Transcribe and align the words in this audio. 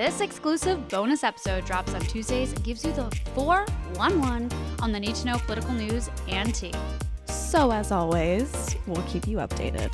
This 0.00 0.22
exclusive 0.22 0.88
bonus 0.88 1.22
episode 1.24 1.66
drops 1.66 1.92
on 1.92 2.00
Tuesdays 2.00 2.54
and 2.54 2.64
gives 2.64 2.82
you 2.86 2.92
the 2.94 3.14
411 3.34 4.50
on 4.80 4.92
the 4.92 4.98
need 4.98 5.14
to 5.16 5.26
know 5.26 5.36
political 5.36 5.74
news 5.74 6.08
and 6.26 6.54
tea. 6.54 6.72
So, 7.26 7.70
as 7.70 7.92
always, 7.92 8.76
we'll 8.86 9.02
keep 9.02 9.28
you 9.28 9.36
updated. 9.36 9.92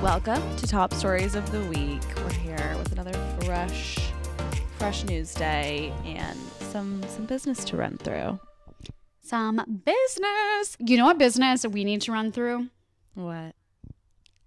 Welcome 0.00 0.42
to 0.56 0.66
Top 0.66 0.94
Stories 0.94 1.34
of 1.34 1.52
the 1.52 1.60
Week. 1.64 2.00
We're 2.16 2.32
here 2.32 2.74
with 2.78 2.92
another 2.92 3.12
fresh, 3.42 3.98
fresh 4.78 5.04
news 5.04 5.34
day 5.34 5.92
and 6.06 6.38
some 6.72 7.02
some 7.08 7.26
business 7.26 7.62
to 7.66 7.76
run 7.76 7.98
through. 7.98 8.40
Some 9.20 9.82
business. 9.84 10.78
You 10.78 10.96
know 10.96 11.04
what 11.04 11.18
business 11.18 11.66
we 11.66 11.84
need 11.84 12.00
to 12.00 12.12
run 12.12 12.32
through? 12.32 12.68
What? 13.12 13.54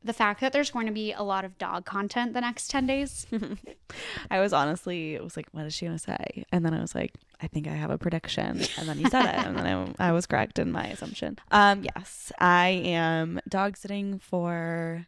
The 0.03 0.13
fact 0.13 0.39
that 0.41 0.53
there's 0.53 0.71
going 0.71 0.85
to 0.85 0.93
be 0.93 1.11
a 1.11 1.23
lot 1.23 1.43
of 1.43 1.57
dog 1.57 1.85
content 1.85 2.33
the 2.33 2.41
next 2.41 2.69
10 2.69 2.87
days. 2.87 3.27
I 4.31 4.39
was 4.39 4.53
honestly, 4.53 5.15
it 5.15 5.23
was 5.23 5.35
like, 5.35 5.47
what 5.51 5.65
is 5.65 5.73
she 5.73 5.85
gonna 5.85 5.99
say? 5.99 6.45
And 6.51 6.65
then 6.65 6.73
I 6.73 6.79
was 6.79 6.95
like, 6.95 7.13
I 7.41 7.47
think 7.47 7.67
I 7.67 7.71
have 7.71 7.89
a 7.89 7.97
prediction. 7.97 8.61
And 8.77 8.87
then 8.87 8.99
you 8.99 9.09
said 9.09 9.25
it, 9.25 9.45
and 9.45 9.57
then 9.57 9.65
I, 9.65 9.93
I 10.09 10.11
was 10.11 10.25
correct 10.25 10.59
in 10.59 10.71
my 10.71 10.87
assumption. 10.87 11.37
Um, 11.51 11.83
yes, 11.83 12.31
I 12.39 12.67
am 12.69 13.39
dog 13.47 13.77
sitting 13.77 14.19
for 14.19 15.07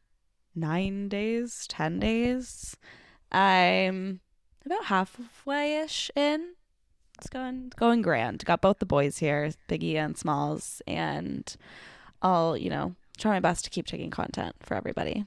nine 0.56 1.08
days, 1.08 1.66
ten 1.68 2.00
days. 2.00 2.76
I'm 3.32 4.20
about 4.66 4.86
halfway 4.86 5.82
ish 5.82 6.12
in. 6.16 6.54
It's 7.18 7.30
going 7.30 7.72
going 7.76 8.02
grand. 8.02 8.44
Got 8.46 8.62
both 8.62 8.80
the 8.80 8.86
boys 8.86 9.20
here, 9.20 9.52
Biggie 9.70 9.96
and 9.96 10.18
Smalls, 10.18 10.82
and 10.88 11.56
I'll 12.22 12.58
you 12.58 12.70
know 12.70 12.96
try 13.22 13.32
my 13.32 13.40
best 13.40 13.64
to 13.66 13.70
keep 13.70 13.86
taking 13.86 14.10
content 14.10 14.56
for 14.62 14.76
everybody. 14.76 15.26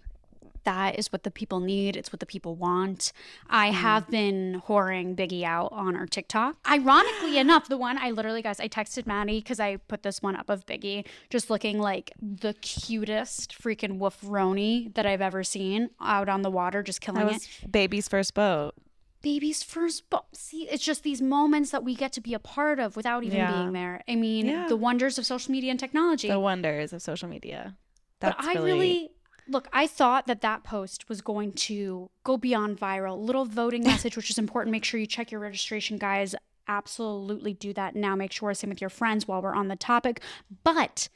That 0.65 0.99
is 0.99 1.13
what 1.13 1.25
the 1.25 1.31
people 1.31 1.61
need. 1.61 1.95
It's 1.95 2.11
what 2.11 2.21
the 2.21 2.27
people 2.27 2.55
want. 2.55 3.13
I 3.51 3.69
Mm. 3.69 3.73
have 3.75 4.09
been 4.11 4.63
whoring 4.67 5.15
Biggie 5.15 5.43
out 5.43 5.71
on 5.73 5.95
our 5.95 6.07
TikTok. 6.07 6.57
Ironically 6.67 7.37
enough, 7.37 7.69
the 7.69 7.77
one 7.77 7.99
I 7.99 8.13
literally, 8.13 8.41
guys, 8.41 8.61
I 8.61 8.69
texted 8.69 9.07
Maddie 9.07 9.41
because 9.41 9.61
I 9.61 9.77
put 9.77 10.03
this 10.03 10.23
one 10.23 10.37
up 10.37 10.49
of 10.49 10.65
Biggie 10.65 11.05
just 11.29 11.51
looking 11.51 11.79
like 11.79 12.13
the 12.23 12.55
cutest 12.55 13.61
freaking 13.63 13.99
wolf 13.99 14.19
roni 14.23 14.95
that 14.95 15.05
I've 15.05 15.21
ever 15.21 15.45
seen 15.45 15.91
out 16.01 16.31
on 16.31 16.41
the 16.41 16.51
water, 16.51 16.83
just 16.83 17.03
killing 17.03 17.29
it. 17.29 17.47
baby's 17.71 18.09
first 18.09 18.33
boat. 18.33 18.73
baby's 19.21 19.63
first 19.63 20.09
boat. 20.11 20.25
see 20.35 20.69
it's 20.71 20.85
just 20.85 21.03
these 21.03 21.23
moments 21.23 21.71
that 21.71 21.83
we 21.83 21.95
get 21.95 22.13
to 22.13 22.21
be 22.21 22.35
a 22.35 22.39
part 22.39 22.79
of 22.79 22.95
without 22.95 23.25
even 23.25 23.39
Yeah. 23.39 23.53
being 23.53 23.73
there 23.73 24.03
i 24.07 24.15
mean 24.17 24.45
Yeah. 24.45 24.67
the 24.69 24.77
wonders 24.77 25.17
of 25.19 25.25
social 25.25 25.51
media 25.51 25.71
and 25.71 25.81
technology 25.81 26.29
The 26.29 26.39
wonders 26.39 26.93
of 26.93 27.01
social 27.01 27.27
media. 27.29 27.75
But 28.21 28.35
i 28.39 28.55
really 28.55 29.11
look 29.49 29.69
i 29.73 29.87
thought 29.87 30.27
that 30.27 30.41
that 30.41 30.65
post 30.65 31.09
was 31.09 31.21
going 31.21 31.53
to 31.53 32.11
go 32.25 32.37
beyond 32.37 32.79
viral 32.79 33.19
little 33.19 33.45
voting 33.45 33.83
message 33.85 34.17
which 34.17 34.31
is 34.31 34.39
important 34.39 34.73
make 34.73 34.85
sure 34.85 34.99
you 34.99 35.07
check 35.07 35.31
your 35.31 35.41
registration 35.41 35.99
guys 35.99 36.35
absolutely 36.67 37.53
do 37.53 37.73
that 37.73 37.95
now 37.95 38.17
make 38.17 38.33
sure 38.33 38.55
same 38.55 38.71
with 38.71 38.81
your 38.81 38.91
friends 38.91 39.29
while 39.29 39.43
we're 39.43 39.55
on 39.55 39.69
the 39.69 39.77
topic 39.77 40.21
but 40.63 41.09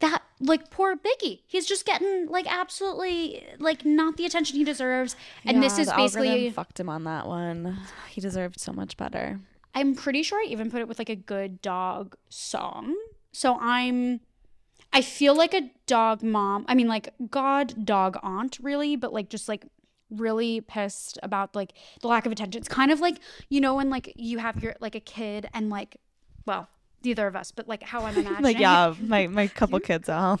that 0.00 0.22
like 0.40 0.70
poor 0.70 0.94
biggie 0.94 1.40
he's 1.46 1.66
just 1.66 1.86
getting 1.86 2.26
like 2.28 2.46
absolutely 2.52 3.46
like 3.58 3.84
not 3.84 4.16
the 4.16 4.26
attention 4.26 4.56
he 4.56 4.64
deserves 4.64 5.16
and 5.44 5.62
this 5.62 5.78
is 5.78 5.90
basically 5.92 6.50
fucked 6.50 6.78
him 6.78 6.88
on 6.88 7.04
that 7.04 7.26
one. 7.26 7.78
He 8.10 8.20
deserved 8.20 8.60
so 8.60 8.72
much 8.72 8.96
better. 8.96 9.40
I'm 9.74 9.94
pretty 9.94 10.22
sure 10.22 10.38
I 10.40 10.46
even 10.48 10.70
put 10.70 10.80
it 10.80 10.88
with 10.88 10.98
like 10.98 11.08
a 11.10 11.16
good 11.16 11.60
dog 11.62 12.16
song. 12.28 12.96
So 13.32 13.58
I'm 13.60 14.20
I 14.96 15.02
feel 15.02 15.36
like 15.36 15.52
a 15.52 15.70
dog 15.86 16.22
mom. 16.22 16.64
I 16.68 16.74
mean 16.74 16.88
like 16.88 17.12
god 17.30 17.84
dog 17.84 18.16
aunt 18.22 18.58
really, 18.62 18.96
but 18.96 19.12
like 19.12 19.28
just 19.28 19.46
like 19.46 19.66
really 20.08 20.62
pissed 20.62 21.18
about 21.22 21.54
like 21.54 21.74
the 22.00 22.08
lack 22.08 22.24
of 22.24 22.32
attention. 22.32 22.58
It's 22.58 22.68
kind 22.68 22.90
of 22.90 23.00
like, 23.00 23.18
you 23.50 23.60
know, 23.60 23.74
when 23.74 23.90
like 23.90 24.14
you 24.16 24.38
have 24.38 24.62
your 24.62 24.74
like 24.80 24.94
a 24.94 25.00
kid 25.00 25.50
and 25.52 25.68
like 25.68 25.98
well, 26.46 26.70
neither 27.04 27.26
of 27.26 27.36
us, 27.36 27.52
but 27.52 27.68
like 27.68 27.82
how 27.82 28.04
I'm 28.04 28.14
imagining. 28.16 28.36
Like 28.42 28.58
yeah, 28.58 28.94
my 28.98 29.26
my 29.26 29.46
couple 29.60 29.78
kids 29.80 30.08
out. 30.08 30.40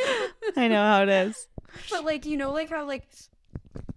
I 0.56 0.68
know 0.68 0.84
how 0.84 1.02
it 1.02 1.08
is. 1.08 1.48
But 1.90 2.04
like, 2.04 2.26
you 2.26 2.36
know, 2.36 2.52
like 2.52 2.70
how 2.70 2.86
like 2.86 3.08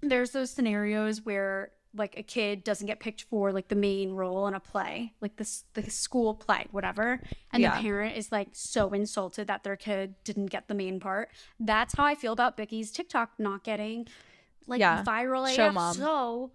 there's 0.02 0.32
those 0.32 0.50
scenarios 0.50 1.24
where 1.24 1.70
like 1.96 2.18
a 2.18 2.24
kid 2.24 2.64
doesn't 2.64 2.86
get 2.88 3.00
picked 3.00 3.24
for 3.24 3.52
like 3.52 3.68
the 3.68 3.76
main 3.76 4.12
role 4.12 4.48
in 4.48 4.54
a 4.54 4.60
play, 4.60 5.14
like 5.22 5.36
this 5.38 5.64
the 5.74 5.90
school 5.90 6.36
play, 6.36 6.68
whatever, 6.72 7.20
and 7.52 7.62
Yeah. 7.64 7.76
the 7.78 7.82
parent 7.82 8.16
is 8.16 8.32
like 8.32 8.50
so 8.54 8.90
insulted 8.94 9.48
that 9.48 9.64
their 9.64 9.76
kid 9.76 10.14
didn't 10.24 10.48
get 10.48 10.68
the 10.68 10.76
main 10.76 11.00
part. 11.00 11.30
That's 11.60 11.96
how 11.96 12.06
I 12.06 12.14
feel 12.16 12.34
about 12.34 12.56
Biggie's 12.58 12.92
TikTok 12.92 13.32
not 13.40 13.64
getting 13.64 14.08
like 14.68 14.80
Yeah. 14.80 15.04
viral 15.04 15.54
Show 15.56 15.70
AF. 15.70 15.74
mom. 15.74 15.94
So, 15.96 16.52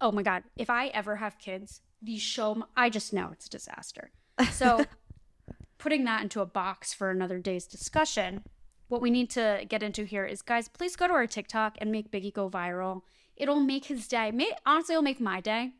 oh 0.00 0.12
my 0.12 0.22
god, 0.22 0.44
if 0.56 0.70
I 0.70 0.86
ever 0.88 1.16
have 1.16 1.38
kids, 1.38 1.82
these 2.00 2.22
show 2.22 2.52
m- 2.52 2.64
I 2.74 2.88
just 2.88 3.12
know 3.12 3.28
it's 3.32 3.46
a 3.46 3.50
disaster. 3.50 4.10
So, 4.52 4.86
putting 5.78 6.04
that 6.04 6.22
into 6.22 6.40
a 6.40 6.46
box 6.46 6.94
for 6.94 7.10
another 7.10 7.38
day's 7.38 7.66
discussion, 7.66 8.44
what 8.88 9.02
we 9.02 9.10
need 9.10 9.28
to 9.30 9.64
get 9.68 9.82
into 9.82 10.04
here 10.04 10.24
is 10.24 10.40
guys, 10.42 10.68
please 10.68 10.96
go 10.96 11.06
to 11.06 11.12
our 11.12 11.26
TikTok 11.26 11.76
and 11.80 11.92
make 11.92 12.10
Biggie 12.10 12.32
go 12.32 12.48
viral. 12.48 13.02
It'll 13.40 13.60
make 13.60 13.86
his 13.86 14.06
day. 14.06 14.30
May, 14.30 14.52
honestly, 14.66 14.94
it'll 14.94 15.02
make 15.02 15.20
my 15.20 15.40
day. 15.40 15.72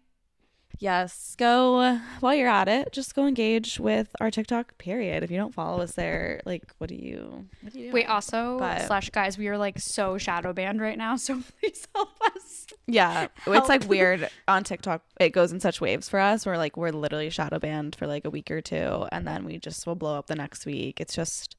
Yes, 0.78 1.34
go 1.36 1.98
while 2.20 2.34
you're 2.34 2.48
at 2.48 2.66
it. 2.66 2.90
Just 2.92 3.14
go 3.14 3.26
engage 3.26 3.78
with 3.78 4.08
our 4.18 4.30
TikTok. 4.30 4.78
Period. 4.78 5.22
If 5.22 5.30
you 5.30 5.36
don't 5.36 5.52
follow 5.52 5.82
us 5.82 5.92
there, 5.92 6.40
like, 6.46 6.72
what 6.78 6.88
do 6.88 6.94
you? 6.94 7.44
What 7.60 7.74
do 7.74 7.80
you? 7.80 7.92
Wait, 7.92 8.06
also 8.06 8.56
But- 8.58 8.86
slash 8.86 9.10
guys, 9.10 9.36
we 9.36 9.48
are 9.48 9.58
like 9.58 9.78
so 9.78 10.16
shadow 10.16 10.54
banned 10.54 10.80
right 10.80 10.96
now, 10.96 11.16
so 11.26 11.42
please 11.60 11.86
help 11.94 12.10
us. 12.34 12.66
Yeah, 12.86 13.28
Help. 13.44 13.56
it's 13.58 13.68
like 13.68 13.86
weird 13.88 14.30
on 14.48 14.64
TikTok. 14.64 15.02
It 15.20 15.30
goes 15.30 15.52
in 15.52 15.60
such 15.60 15.82
waves 15.82 16.08
for 16.08 16.18
us. 16.18 16.46
We're 16.46 16.56
like 16.56 16.78
we're 16.78 16.92
literally 16.92 17.28
shadow 17.28 17.58
banned 17.58 17.94
for 17.94 18.06
like 18.06 18.24
a 18.24 18.30
week 18.30 18.50
or 18.50 18.62
two, 18.62 19.06
and 19.12 19.26
then 19.26 19.44
we 19.44 19.58
just 19.58 19.86
will 19.86 19.96
blow 19.96 20.16
up 20.16 20.28
the 20.28 20.34
next 20.34 20.64
week. 20.64 20.98
It's 20.98 21.14
just 21.14 21.56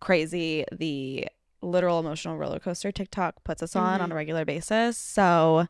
crazy. 0.00 0.66
The 0.70 1.26
literal 1.62 1.98
emotional 2.00 2.36
roller 2.36 2.58
coaster 2.58 2.92
TikTok 2.92 3.42
puts 3.44 3.62
us 3.62 3.74
on 3.76 4.00
Mhm. 4.00 4.02
on 4.04 4.12
a 4.12 4.14
regular 4.14 4.44
basis. 4.44 4.98
So 4.98 5.66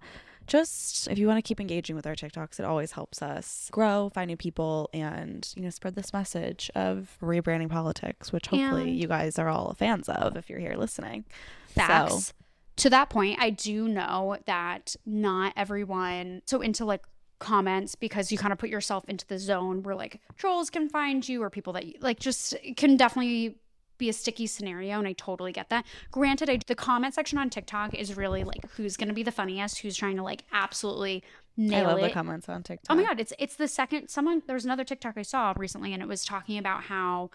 just 0.46 1.06
if 1.08 1.18
you 1.18 1.26
want 1.28 1.38
to 1.38 1.42
keep 1.42 1.60
engaging 1.60 1.94
with 1.94 2.06
our 2.06 2.14
TikToks, 2.16 2.58
it 2.58 2.64
always 2.64 2.92
helps 2.92 3.22
us 3.22 3.68
grow, 3.70 4.10
find 4.12 4.28
new 4.28 4.36
people, 4.36 4.90
and 4.92 5.48
you 5.56 5.62
know 5.62 5.70
spread 5.70 5.94
this 5.94 6.12
message 6.12 6.70
of 6.74 7.16
rebranding 7.22 7.68
politics, 7.70 8.32
which 8.32 8.46
hopefully 8.46 8.90
And- 8.90 8.98
you 8.98 9.06
guys 9.06 9.38
are 9.38 9.48
all 9.48 9.72
fans 9.74 10.08
of 10.08 10.36
if 10.36 10.50
you're 10.50 10.58
here 10.58 10.74
listening. 10.74 11.24
Facts. 11.68 12.26
So 12.26 12.32
To 12.76 12.90
that 12.90 13.10
point, 13.10 13.38
I 13.40 13.50
do 13.50 13.86
know 13.86 14.38
that 14.46 14.96
not 15.04 15.52
everyone 15.56 16.40
so 16.46 16.60
into 16.62 16.84
like 16.86 17.04
comments 17.38 17.94
because 17.96 18.32
you 18.32 18.38
kind 18.38 18.52
of 18.52 18.58
put 18.58 18.70
yourself 18.70 19.04
into 19.08 19.26
the 19.26 19.38
zone 19.38 19.82
where 19.82 19.94
like 19.94 20.20
trolls 20.36 20.70
can 20.70 20.88
find 20.88 21.28
you 21.28 21.42
or 21.42 21.50
people 21.50 21.72
that 21.74 21.84
you, 21.84 21.94
like 22.00 22.18
just 22.18 22.54
can 22.76 22.96
definitely 22.96 23.58
be 24.02 24.08
a 24.08 24.12
sticky 24.12 24.46
scenario 24.46 24.98
and 24.98 25.06
I 25.08 25.12
totally 25.12 25.52
get 25.52 25.68
that. 25.70 25.84
Granted, 26.10 26.50
I, 26.50 26.58
the 26.66 26.74
comment 26.74 27.14
section 27.14 27.38
on 27.38 27.48
TikTok 27.50 27.94
is 27.94 28.16
really 28.16 28.44
like 28.44 28.68
who's 28.72 28.96
going 28.96 29.08
to 29.08 29.14
be 29.14 29.22
the 29.22 29.32
funniest, 29.32 29.78
who's 29.78 29.96
trying 29.96 30.16
to 30.16 30.22
like 30.22 30.44
absolutely 30.52 31.22
nail 31.56 31.74
I 31.74 31.78
nail 31.80 31.88
love 31.90 31.98
it. 31.98 32.02
the 32.02 32.10
comments 32.10 32.48
on 32.48 32.62
TikTok. 32.62 32.86
Oh 32.90 32.96
my 32.98 33.04
god, 33.04 33.20
it's 33.20 33.32
it's 33.38 33.56
the 33.56 33.68
second 33.68 34.08
someone 34.08 34.42
there 34.46 34.54
was 34.54 34.64
another 34.64 34.84
TikTok 34.84 35.14
I 35.16 35.22
saw 35.22 35.54
recently 35.56 35.92
and 35.92 36.02
it 36.02 36.08
was 36.08 36.24
talking 36.24 36.58
about 36.58 36.84
how 36.84 37.30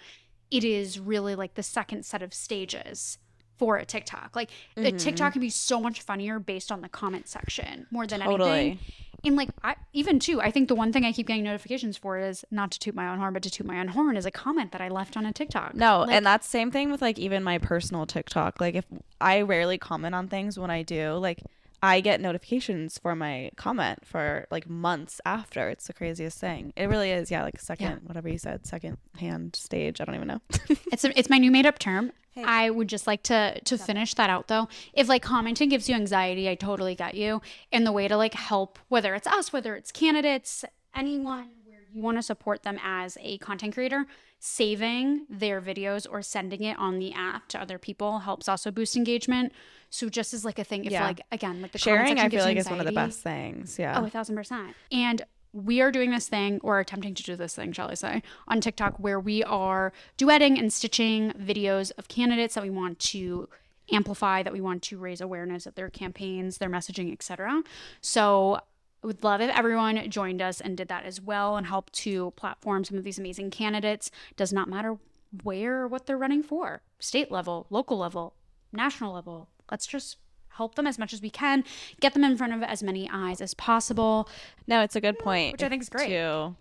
it 0.52 0.64
is 0.64 1.00
really 1.00 1.36
like 1.36 1.54
the 1.56 1.64
second 1.64 2.06
set 2.06 2.22
of 2.22 2.34
stages 2.34 3.18
for 3.58 3.78
a 3.78 3.86
TikTok. 3.86 4.36
Like 4.36 4.50
Mm-hmm. 4.78 4.98
TikTok 4.98 5.34
can 5.34 5.42
be 5.42 5.50
so 5.50 5.80
much 5.82 6.02
funnier 6.02 6.38
based 6.40 6.72
on 6.72 6.82
the 6.82 6.90
comment 6.90 7.28
section 7.28 7.88
more 7.92 8.06
than 8.06 8.22
anything. 8.22 8.80
And 9.28 9.36
like 9.36 9.50
I 9.64 9.76
even 9.94 10.20
too, 10.20 10.42
I 10.42 10.52
think 10.52 10.70
the 10.70 10.76
one 10.76 10.94
thing 10.94 11.04
I 11.06 11.12
keep 11.12 11.28
getting 11.28 11.44
notifications 11.44 11.98
for 11.98 12.18
is 12.18 12.46
not 12.50 12.72
to 12.72 12.80
toot 12.80 12.96
my 12.96 13.10
own 13.10 13.20
horn, 13.20 13.34
but 13.34 13.44
to 13.44 13.50
toot 13.50 13.68
my 13.68 13.80
own 13.80 13.90
horn 13.90 14.16
is 14.16 14.26
a 14.26 14.32
comment 14.32 14.72
that 14.72 14.82
I 14.82 14.88
left 14.88 15.18
on 15.18 15.26
a 15.26 15.34
TikTok. 15.34 15.76
No, 15.76 16.02
Like, 16.02 16.12
and 16.12 16.26
that's 16.26 16.48
same 16.48 16.72
thing 16.72 16.92
with 16.92 17.02
like 17.02 17.20
even 17.20 17.44
my 17.44 17.58
personal 17.58 18.06
TikTok. 18.06 18.62
Like 18.62 18.76
if 18.76 18.86
I 19.20 19.42
rarely 19.42 19.78
comment 19.78 20.16
on 20.16 20.28
things 20.30 20.58
when 20.58 20.72
I 20.72 20.84
do, 20.84 21.14
like 21.16 21.44
I 21.82 22.02
get 22.02 22.20
notifications 22.20 22.98
for 22.98 23.16
my 23.16 23.52
comment 23.56 24.06
for 24.06 24.48
like 24.50 24.68
months 24.70 25.22
after. 25.26 25.70
It's 25.70 25.88
the 25.88 25.94
craziest 25.94 26.40
thing. 26.40 26.74
It 26.76 26.86
really 26.86 27.12
is. 27.12 27.30
Yeah, 27.30 27.44
like 27.44 27.60
second, 27.60 28.02
whatever 28.04 28.28
you 28.30 28.38
said, 28.38 28.66
second 28.66 28.98
hand 29.20 29.56
stage. 29.56 30.02
I 30.02 30.06
don't 30.06 30.16
even 30.16 30.28
know. 30.28 30.42
It's 30.92 31.04
a, 31.04 31.18
it's 31.20 31.30
my 31.30 31.38
new 31.38 31.52
made 31.52 31.66
up 31.66 31.78
term. 31.78 32.12
Hey. 32.32 32.44
I 32.44 32.70
would 32.70 32.88
just 32.88 33.08
like 33.08 33.24
to 33.24 33.60
to 33.60 33.78
finish 33.78 34.14
that 34.16 34.30
out 34.30 34.48
though. 34.48 34.68
If 34.94 35.08
like 35.08 35.22
commenting 35.22 35.70
gives 35.70 35.90
you 35.90 35.96
anxiety, 35.96 36.50
I 36.50 36.56
totally 36.56 36.96
get 36.96 37.14
you. 37.16 37.42
And 37.72 37.86
the 37.86 37.92
way 37.92 38.08
to 38.08 38.18
like 38.18 38.34
help, 38.34 38.80
whether 38.88 39.14
it's 39.14 39.28
us, 39.28 39.52
whether 39.52 39.76
it's 39.76 39.92
candidates, 39.92 40.64
anyone 40.96 41.50
where 41.57 41.57
you 41.98 42.04
want 42.04 42.18
to 42.18 42.24
support 42.24 42.64
them 42.64 42.80
as 42.84 43.18
a 43.22 43.38
content 43.40 43.74
creator, 43.74 44.06
saving 44.40 45.26
their 45.30 45.60
videos 45.60 46.06
or 46.10 46.22
sending 46.22 46.64
it 46.64 46.78
on 46.78 47.00
the 47.00 47.12
app 47.14 47.48
to 47.50 47.60
other 47.60 47.80
people 47.80 48.20
helps 48.20 48.48
also 48.48 48.70
boost 48.72 48.96
engagement. 48.96 49.52
So 49.90 50.10
just 50.10 50.34
as 50.34 50.46
like 50.46 50.60
a 50.60 50.64
thing, 50.64 50.86
if 50.86 50.92
Yeah. 50.92 51.06
like 51.06 51.22
again, 51.32 51.62
like 51.62 51.72
the 51.72 51.80
Sharing, 51.80 52.20
I 52.20 52.30
feel 52.30 52.44
like, 52.44 52.58
is 52.58 52.70
one 52.70 52.80
of 52.80 52.86
the 52.86 52.92
best 52.92 53.22
things. 53.22 53.80
Yeah. 53.80 54.00
Oh, 54.00 54.06
a 54.06 54.10
thousand 54.10 54.36
percent. 54.36 54.76
And 54.92 55.24
we 55.54 55.82
are 55.82 55.92
doing 55.92 56.12
this 56.12 56.30
thing, 56.30 56.60
or 56.62 56.80
attempting 56.80 57.16
to 57.16 57.24
do 57.24 57.36
this 57.36 57.56
thing, 57.56 57.72
shall 57.72 57.90
I 57.90 57.96
say, 57.96 58.22
on 58.48 58.62
TikTok, 58.62 59.00
where 59.00 59.20
we 59.20 59.44
are 59.44 59.92
duetting 60.18 60.60
and 60.60 60.72
stitching 60.72 61.32
videos 61.32 61.92
of 61.98 62.08
candidates 62.08 62.54
that 62.56 62.64
we 62.64 62.70
want 62.70 63.00
to 63.00 63.50
amplify, 63.92 64.44
that 64.44 64.54
we 64.54 64.62
want 64.62 64.84
to 64.84 65.00
raise 65.00 65.20
awareness 65.22 65.66
of 65.66 65.74
their 65.74 65.90
campaigns, 65.90 66.60
their 66.60 66.70
messaging, 66.70 67.12
etc. 67.12 67.64
So 68.02 68.60
would 69.08 69.24
love 69.24 69.42
if 69.42 69.50
everyone 69.50 70.10
joined 70.12 70.42
us 70.42 70.62
and 70.62 70.78
did 70.78 70.90
that 70.90 71.06
as 71.06 71.20
well 71.20 71.58
and 71.58 71.66
helped 71.66 71.94
to 71.94 72.32
platform 72.32 72.84
some 72.84 72.98
of 72.98 73.04
these 73.04 73.18
amazing 73.18 73.50
candidates. 73.50 74.12
Does 74.36 74.54
not 74.54 74.70
matter 74.70 74.98
where 75.44 75.82
or 75.84 75.88
what 75.88 76.06
they're 76.06 76.18
running 76.18 76.44
for, 76.44 76.82
state 77.00 77.32
level, 77.32 77.66
local 77.70 77.98
level, 77.98 78.36
national 78.72 79.14
level. 79.14 79.50
Let's 79.72 79.88
just 79.88 80.18
help 80.50 80.76
them 80.76 80.88
as 80.88 81.00
much 81.00 81.14
as 81.14 81.22
we 81.22 81.30
can, 81.30 81.64
get 82.00 82.14
them 82.14 82.24
in 82.24 82.38
front 82.38 82.54
of 82.54 82.64
as 82.64 82.84
many 82.84 83.10
eyes 83.12 83.42
as 83.42 83.54
possible. 83.54 84.30
No, 84.68 84.82
it's 84.82 84.96
a 84.96 85.02
good 85.02 85.20
point. 85.20 85.54
Which 85.54 85.64
I 85.64 85.70
think 85.70 85.82
is 85.82 85.90
great. 85.90 86.10
Too. 86.10 86.56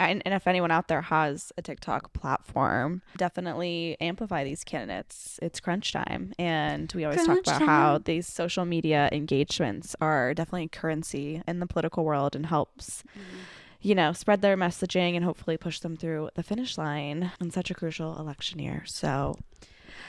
And, 0.00 0.22
and 0.24 0.32
if 0.32 0.46
anyone 0.46 0.70
out 0.70 0.88
there 0.88 1.02
has 1.02 1.52
a 1.58 1.62
TikTok 1.62 2.14
platform, 2.14 3.02
definitely 3.18 3.98
amplify 4.00 4.44
these 4.44 4.64
candidates. 4.64 5.38
It's 5.42 5.60
crunch 5.60 5.92
time. 5.92 6.32
And 6.38 6.90
we 6.94 7.04
always 7.04 7.24
Crunch 7.24 7.44
talk 7.44 7.56
about 7.56 7.68
how 7.68 7.98
these 7.98 8.26
social 8.26 8.64
media 8.64 9.10
engagements 9.12 9.94
are 10.00 10.32
definitely 10.32 10.68
currency 10.68 11.42
in 11.46 11.60
the 11.60 11.66
political 11.66 12.04
world 12.06 12.34
and 12.34 12.46
helps, 12.46 13.02
mm-hmm. 13.10 13.40
you 13.82 13.94
know, 13.94 14.14
spread 14.14 14.40
their 14.40 14.56
messaging 14.56 15.16
and 15.16 15.24
hopefully 15.24 15.58
push 15.58 15.80
them 15.80 15.98
through 15.98 16.30
the 16.34 16.42
finish 16.42 16.78
line 16.78 17.32
in 17.38 17.50
such 17.50 17.70
a 17.70 17.74
crucial 17.74 18.18
election 18.18 18.58
year. 18.58 18.84
So 18.86 19.36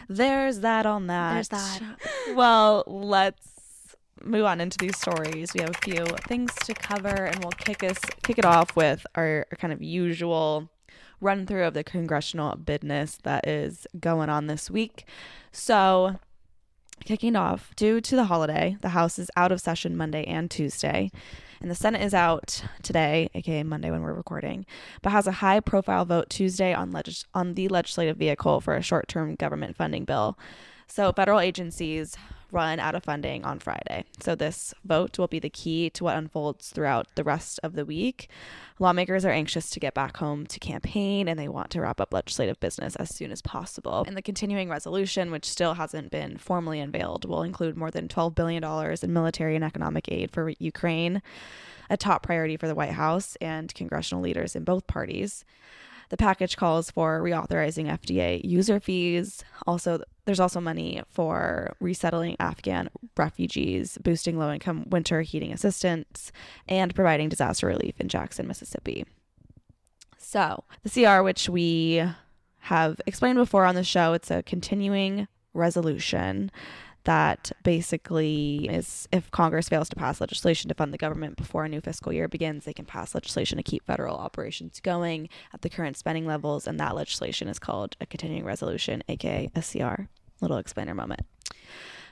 there's 0.08 0.62
that 0.62 0.86
on 0.86 1.08
that. 1.08 1.34
There's 1.34 1.50
that. 1.50 1.82
Well, 2.36 2.84
let's 2.88 3.51
move 4.24 4.46
on 4.46 4.62
into 4.62 4.78
these 4.78 4.98
stories. 4.98 5.54
We 5.54 5.62
have 5.62 5.72
a 5.72 5.86
few 5.86 6.06
things 6.28 6.54
to 6.66 6.74
cover, 6.74 7.26
and 7.26 7.44
we'll 7.44 7.52
kick 7.52 7.84
us 7.84 7.98
kick 8.24 8.38
it 8.38 8.46
off 8.46 8.76
with 8.76 9.06
our, 9.16 9.46
our 9.52 9.58
kind 9.58 9.74
of 9.74 9.82
usual 9.82 10.70
run 11.20 11.46
through 11.46 11.66
of 11.66 11.74
the 11.74 11.84
congressional 11.84 12.56
business 12.56 13.18
that 13.24 13.48
is 13.48 13.86
going 14.00 14.30
on 14.30 14.48
this 14.48 14.70
week. 14.70 15.06
So, 15.52 16.20
kicking 17.06 17.36
off, 17.36 17.76
due 17.76 18.02
to 18.02 18.16
the 18.16 18.26
holiday, 18.26 18.78
the 18.82 18.90
House 18.90 19.20
is 19.20 19.30
out 19.36 19.52
of 19.52 19.62
session 19.62 19.96
Monday 19.96 20.24
and 20.26 20.50
Tuesday. 20.50 21.12
And 21.62 21.70
the 21.70 21.76
Senate 21.76 22.02
is 22.02 22.16
out 22.16 22.64
today, 22.82 23.30
aka 23.36 23.62
Monday 23.62 23.92
when 23.92 24.02
we're 24.02 24.14
recording, 24.14 24.66
but 25.04 25.12
has 25.12 25.28
a 25.28 25.32
high 25.32 25.60
profile 25.60 26.06
vote 26.06 26.30
Tuesday 26.30 26.74
on 26.74 26.92
legis- 26.92 27.26
on 27.36 27.54
the 27.54 27.68
legislative 27.68 28.18
vehicle 28.18 28.62
for 28.62 28.76
a 28.76 28.82
short 28.82 29.08
term 29.08 29.36
government 29.36 29.76
funding 29.76 30.04
bill. 30.04 30.38
So 30.88 31.14
federal 31.14 31.40
agencies 31.40 32.18
run 32.52 32.80
out 32.80 32.96
of 32.96 33.04
funding 33.04 33.44
on 33.44 33.60
Friday. 33.60 34.06
So 34.20 34.36
this 34.36 34.74
vote 34.84 35.18
will 35.18 35.28
be 35.28 35.40
the 35.40 35.50
key 35.50 35.90
to 35.92 36.04
what 36.04 36.18
unfolds 36.18 36.70
throughout 36.70 37.08
the 37.16 37.24
rest 37.24 37.60
of 37.64 37.74
the 37.74 37.86
week. 37.86 38.30
Lawmakers 38.80 39.26
are 39.26 39.32
anxious 39.32 39.70
to 39.70 39.80
get 39.80 39.94
back 39.94 40.18
home 40.18 40.46
to 40.48 40.60
campaign 40.60 41.28
and 41.28 41.40
they 41.40 41.48
want 41.48 41.70
to 41.72 41.82
wrap 41.82 42.02
up 42.02 42.14
legislative 42.14 42.60
business 42.60 42.96
as 42.96 43.14
soon 43.14 43.32
as 43.32 43.42
possible. 43.42 44.04
And 44.08 44.18
the 44.18 44.22
continuing 44.22 44.70
resolution, 44.70 45.32
which 45.32 45.46
still 45.46 45.76
hasn't 45.76 46.12
been 46.12 46.38
formally 46.38 46.80
unveiled, 46.80 47.26
will 47.26 47.44
include 47.44 47.78
more 47.78 47.92
than 47.92 48.08
$12 48.08 48.36
billion 48.36 48.64
in 49.04 49.14
military 49.14 49.56
and 49.56 49.64
economic 49.64 50.12
aid 50.12 50.32
for 50.32 50.50
Ukraine, 50.60 51.22
a 51.90 51.98
top 51.98 52.24
priority 52.24 52.58
for 52.58 52.68
the 52.68 52.76
White 52.76 52.94
House 52.94 53.38
and 53.40 53.74
congressional 53.76 54.24
leaders 54.24 54.56
in 54.56 54.64
both 54.64 54.88
parties. 54.88 55.46
The 56.12 56.18
package 56.18 56.58
calls 56.58 56.92
for 56.92 57.22
reauthorizing 57.22 57.88
FDA 57.88 58.44
user 58.44 58.82
fees. 58.82 59.46
Also, 59.66 60.02
there's 60.26 60.40
also 60.40 60.60
money 60.60 61.02
for 61.10 61.76
resettling 61.80 62.36
Afghan 62.40 62.90
refugees, 63.18 63.98
boosting 64.00 64.38
low 64.38 64.52
income 64.52 64.86
winter 64.90 65.22
heating 65.22 65.52
assistance, 65.52 66.32
and 66.68 66.94
providing 66.96 67.30
disaster 67.30 67.68
relief 67.68 68.00
in 68.00 68.08
Jackson, 68.08 68.48
Mississippi. 68.48 69.06
So, 70.18 70.64
the 70.84 70.90
CR, 70.90 71.24
which 71.24 71.50
we 71.50 72.04
have 72.60 73.02
explained 73.06 73.38
before 73.38 73.66
on 73.66 73.76
the 73.76 73.84
show, 73.84 74.14
it's 74.14 74.32
a 74.32 74.44
continuing 74.44 75.28
resolution 75.54 76.52
that 77.04 77.52
basically 77.64 78.68
is 78.70 79.08
if 79.12 79.32
Congress 79.32 79.70
fails 79.70 79.90
to 79.90 79.96
pass 79.96 80.22
legislation 80.22 80.70
to 80.70 80.76
fund 80.76 80.94
the 80.94 80.98
government 80.98 81.36
before 81.36 81.66
a 81.66 81.70
new 81.70 81.82
fiscal 81.82 82.14
year 82.14 82.28
begins, 82.28 82.66
they 82.66 82.74
can 82.74 82.86
pass 82.86 83.16
legislation 83.16 83.58
to 83.58 83.64
keep 83.64 83.86
federal 83.86 84.16
operations 84.16 84.80
going 84.80 85.30
at 85.54 85.62
the 85.62 85.70
current 85.70 85.98
spending 85.98 86.26
levels. 86.26 86.68
And 86.68 86.80
that 86.80 86.96
legislation 86.96 87.48
is 87.48 87.60
called 87.60 87.96
a 88.00 88.06
continuing 88.06 88.46
resolution, 88.46 89.04
aka 89.08 89.50
a 89.56 89.62
CR. 89.62 90.04
Little 90.42 90.58
explainer 90.58 90.96
moment. 90.96 91.22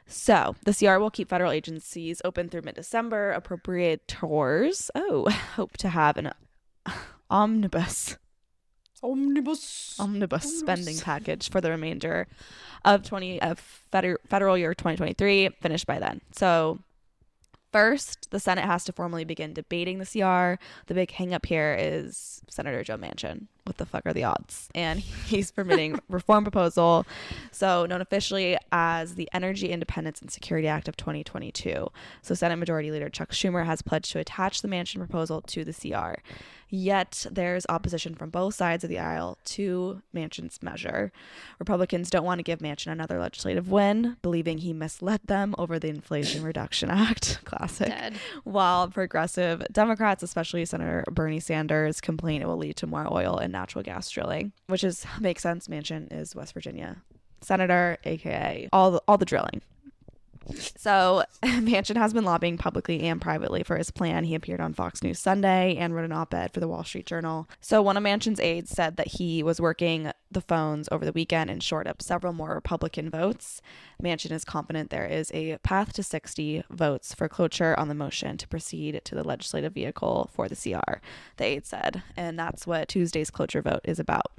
So, 0.05 0.55
the 0.65 0.73
CR 0.73 0.97
will 0.97 1.11
keep 1.11 1.29
federal 1.29 1.51
agencies 1.51 2.21
open 2.25 2.49
through 2.49 2.63
mid 2.63 2.75
December. 2.75 3.39
Appropriators, 3.39 4.89
oh, 4.95 5.29
hope 5.55 5.77
to 5.77 5.89
have 5.89 6.17
an 6.17 6.31
omnibus 7.29 8.17
Omnibus. 9.03 9.99
omnibus 9.99 10.59
spending 10.59 10.97
package 10.99 11.49
for 11.49 11.61
the 11.61 11.69
remainder 11.69 12.27
of 12.85 13.03
20 13.03 13.41
of 13.41 13.59
feder- 13.91 14.19
federal 14.27 14.57
year 14.57 14.73
2023 14.73 15.49
finished 15.61 15.85
by 15.87 15.99
then. 15.99 16.21
So 16.31 16.79
first, 17.71 18.31
the 18.31 18.39
Senate 18.39 18.65
has 18.65 18.83
to 18.85 18.93
formally 18.93 19.23
begin 19.25 19.53
debating 19.53 19.99
the 19.99 20.05
CR. 20.05 20.61
The 20.87 20.93
big 20.93 21.11
hang 21.11 21.33
up 21.33 21.45
here 21.45 21.75
is 21.79 22.41
Senator 22.49 22.83
Joe 22.83 22.97
Manchin. 22.97 23.47
What 23.69 23.77
the 23.77 23.85
fuck 23.85 24.07
are 24.07 24.13
the 24.13 24.23
odds? 24.23 24.67
And 24.73 24.99
he's 24.99 25.51
permitting 25.51 25.99
reform 26.09 26.43
proposal, 26.43 27.05
so 27.51 27.85
known 27.85 28.01
officially 28.01 28.57
as 28.71 29.13
the 29.13 29.29
Energy 29.31 29.69
Independence 29.69 30.21
and 30.21 30.31
Security 30.31 30.67
Act 30.67 30.87
of 30.87 30.97
2022. 30.97 31.87
So 32.23 32.33
Senate 32.33 32.55
Majority 32.55 32.89
Leader 32.89 33.09
Chuck 33.09 33.29
Schumer 33.29 33.67
has 33.67 33.83
pledged 33.83 34.11
to 34.13 34.19
attach 34.19 34.63
the 34.63 34.67
Manchin 34.67 34.97
proposal 34.97 35.41
to 35.41 35.63
the 35.63 35.71
CR. 35.71 36.19
Yet 36.69 37.25
there's 37.31 37.65
opposition 37.67 38.13
from 38.13 38.29
both 38.29 38.53
sides 38.53 38.83
of 38.83 38.89
the 38.89 38.99
aisle 38.99 39.39
to 39.45 40.01
Manchin's 40.13 40.61
measure. 40.61 41.11
Republicans 41.57 42.11
don't 42.11 42.23
want 42.23 42.39
to 42.39 42.43
give 42.43 42.59
Manchin 42.59 42.91
another 42.91 43.19
legislative 43.19 43.71
win, 43.71 44.17
believing 44.21 44.59
he 44.59 44.71
misled 44.71 45.21
them 45.25 45.55
over 45.57 45.79
the 45.79 45.87
Inflation 45.87 46.43
Reduction 46.43 46.91
Act. 46.91 47.39
Classic. 47.45 47.87
Dead. 47.87 48.13
While 48.43 48.87
progressive 48.87 49.65
Democrats, 49.71 50.21
especially 50.21 50.63
Senator 50.65 51.03
Bernie 51.09 51.39
Sanders, 51.39 52.01
complain 52.01 52.41
it 52.41 52.47
will 52.47 52.57
lead 52.57 52.75
to 52.77 52.87
more 52.87 53.11
oil 53.11 53.37
and 53.37 53.51
natural 53.59 53.83
gas 53.83 54.09
drilling, 54.09 54.51
which 54.67 54.83
is 54.83 55.05
makes 55.19 55.43
sense. 55.43 55.67
Manchin 55.67 56.07
is 56.11 56.35
West 56.35 56.53
Virginia 56.53 57.01
senator, 57.41 57.97
aka 58.03 58.69
all 58.71 58.91
the, 58.91 59.01
all 59.07 59.17
the 59.17 59.25
drilling. 59.25 59.61
So, 60.77 61.23
Manchin 61.43 61.97
has 61.97 62.13
been 62.13 62.23
lobbying 62.23 62.57
publicly 62.57 63.01
and 63.01 63.21
privately 63.21 63.63
for 63.63 63.77
his 63.77 63.91
plan. 63.91 64.23
He 64.23 64.35
appeared 64.35 64.61
on 64.61 64.73
Fox 64.73 65.03
News 65.03 65.19
Sunday 65.19 65.75
and 65.77 65.93
wrote 65.93 66.05
an 66.05 66.11
op 66.11 66.33
ed 66.33 66.53
for 66.53 66.59
the 66.59 66.67
Wall 66.67 66.83
Street 66.83 67.05
Journal. 67.05 67.49
So, 67.61 67.81
one 67.81 67.97
of 67.97 68.03
Manchin's 68.03 68.39
aides 68.39 68.69
said 68.69 68.97
that 68.97 69.07
he 69.07 69.43
was 69.43 69.61
working 69.61 70.11
the 70.31 70.41
phones 70.41 70.87
over 70.91 71.05
the 71.05 71.11
weekend 71.11 71.49
and 71.49 71.61
shored 71.61 71.87
up 71.87 72.01
several 72.01 72.33
more 72.33 72.53
Republican 72.53 73.09
votes. 73.09 73.61
Manchin 74.01 74.31
is 74.31 74.45
confident 74.45 74.89
there 74.89 75.05
is 75.05 75.31
a 75.33 75.57
path 75.59 75.93
to 75.93 76.03
60 76.03 76.63
votes 76.69 77.13
for 77.13 77.27
cloture 77.27 77.77
on 77.79 77.87
the 77.87 77.95
motion 77.95 78.37
to 78.37 78.47
proceed 78.47 79.01
to 79.03 79.15
the 79.15 79.23
legislative 79.23 79.73
vehicle 79.73 80.29
for 80.33 80.47
the 80.47 80.55
CR, 80.55 80.99
the 81.37 81.45
aide 81.45 81.65
said. 81.65 82.03
And 82.15 82.37
that's 82.37 82.67
what 82.67 82.87
Tuesday's 82.87 83.29
cloture 83.29 83.61
vote 83.61 83.81
is 83.83 83.99
about. 83.99 84.31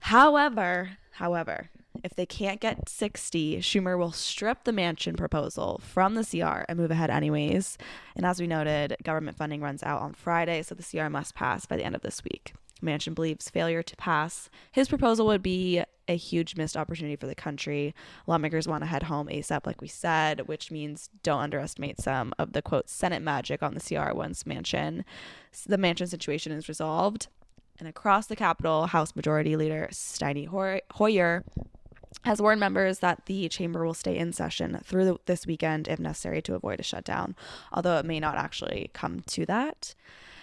However, 0.00 0.98
however, 1.12 1.70
if 2.04 2.14
they 2.14 2.26
can't 2.26 2.60
get 2.60 2.88
60, 2.88 3.58
Schumer 3.58 3.98
will 3.98 4.12
strip 4.12 4.64
the 4.64 4.72
Manchin 4.72 5.16
proposal 5.16 5.80
from 5.82 6.14
the 6.14 6.24
CR 6.24 6.64
and 6.68 6.78
move 6.78 6.90
ahead 6.90 7.10
anyways. 7.10 7.78
And 8.14 8.26
as 8.26 8.38
we 8.38 8.46
noted, 8.46 8.96
government 9.02 9.38
funding 9.38 9.62
runs 9.62 9.82
out 9.82 10.02
on 10.02 10.12
Friday, 10.12 10.62
so 10.62 10.74
the 10.74 10.82
CR 10.84 11.08
must 11.08 11.34
pass 11.34 11.64
by 11.64 11.76
the 11.76 11.84
end 11.84 11.96
of 11.96 12.02
this 12.02 12.22
week. 12.22 12.52
Manchin 12.82 13.14
believes 13.14 13.48
failure 13.48 13.82
to 13.82 13.96
pass 13.96 14.50
his 14.70 14.88
proposal 14.88 15.26
would 15.26 15.42
be 15.42 15.82
a 16.06 16.16
huge 16.16 16.56
missed 16.56 16.76
opportunity 16.76 17.16
for 17.16 17.26
the 17.26 17.34
country. 17.34 17.94
Lawmakers 18.26 18.68
want 18.68 18.82
to 18.82 18.86
head 18.86 19.04
home 19.04 19.28
ASAP, 19.28 19.64
like 19.64 19.80
we 19.80 19.88
said, 19.88 20.46
which 20.46 20.70
means 20.70 21.08
don't 21.22 21.40
underestimate 21.40 21.98
some 21.98 22.34
of 22.38 22.52
the 22.52 22.60
quote 22.60 22.90
Senate 22.90 23.22
magic 23.22 23.62
on 23.62 23.72
the 23.72 23.80
CR 23.80 24.12
once 24.14 24.42
Manchin, 24.44 25.04
the 25.66 25.78
Manchin 25.78 26.08
situation 26.08 26.52
is 26.52 26.68
resolved. 26.68 27.28
And 27.78 27.88
across 27.88 28.26
the 28.26 28.36
Capitol, 28.36 28.86
House 28.88 29.16
Majority 29.16 29.56
Leader 29.56 29.88
Steny 29.90 30.46
Hoy- 30.46 30.82
Hoyer 30.92 31.44
has 32.24 32.40
warned 32.40 32.60
members 32.60 32.98
that 33.00 33.26
the 33.26 33.48
chamber 33.48 33.84
will 33.84 33.94
stay 33.94 34.16
in 34.16 34.32
session 34.32 34.80
through 34.84 35.04
the, 35.04 35.16
this 35.26 35.46
weekend 35.46 35.88
if 35.88 35.98
necessary 35.98 36.42
to 36.42 36.54
avoid 36.54 36.80
a 36.80 36.82
shutdown, 36.82 37.36
although 37.72 37.98
it 37.98 38.04
may 38.04 38.18
not 38.18 38.36
actually 38.36 38.90
come 38.92 39.20
to 39.26 39.46
that. 39.46 39.94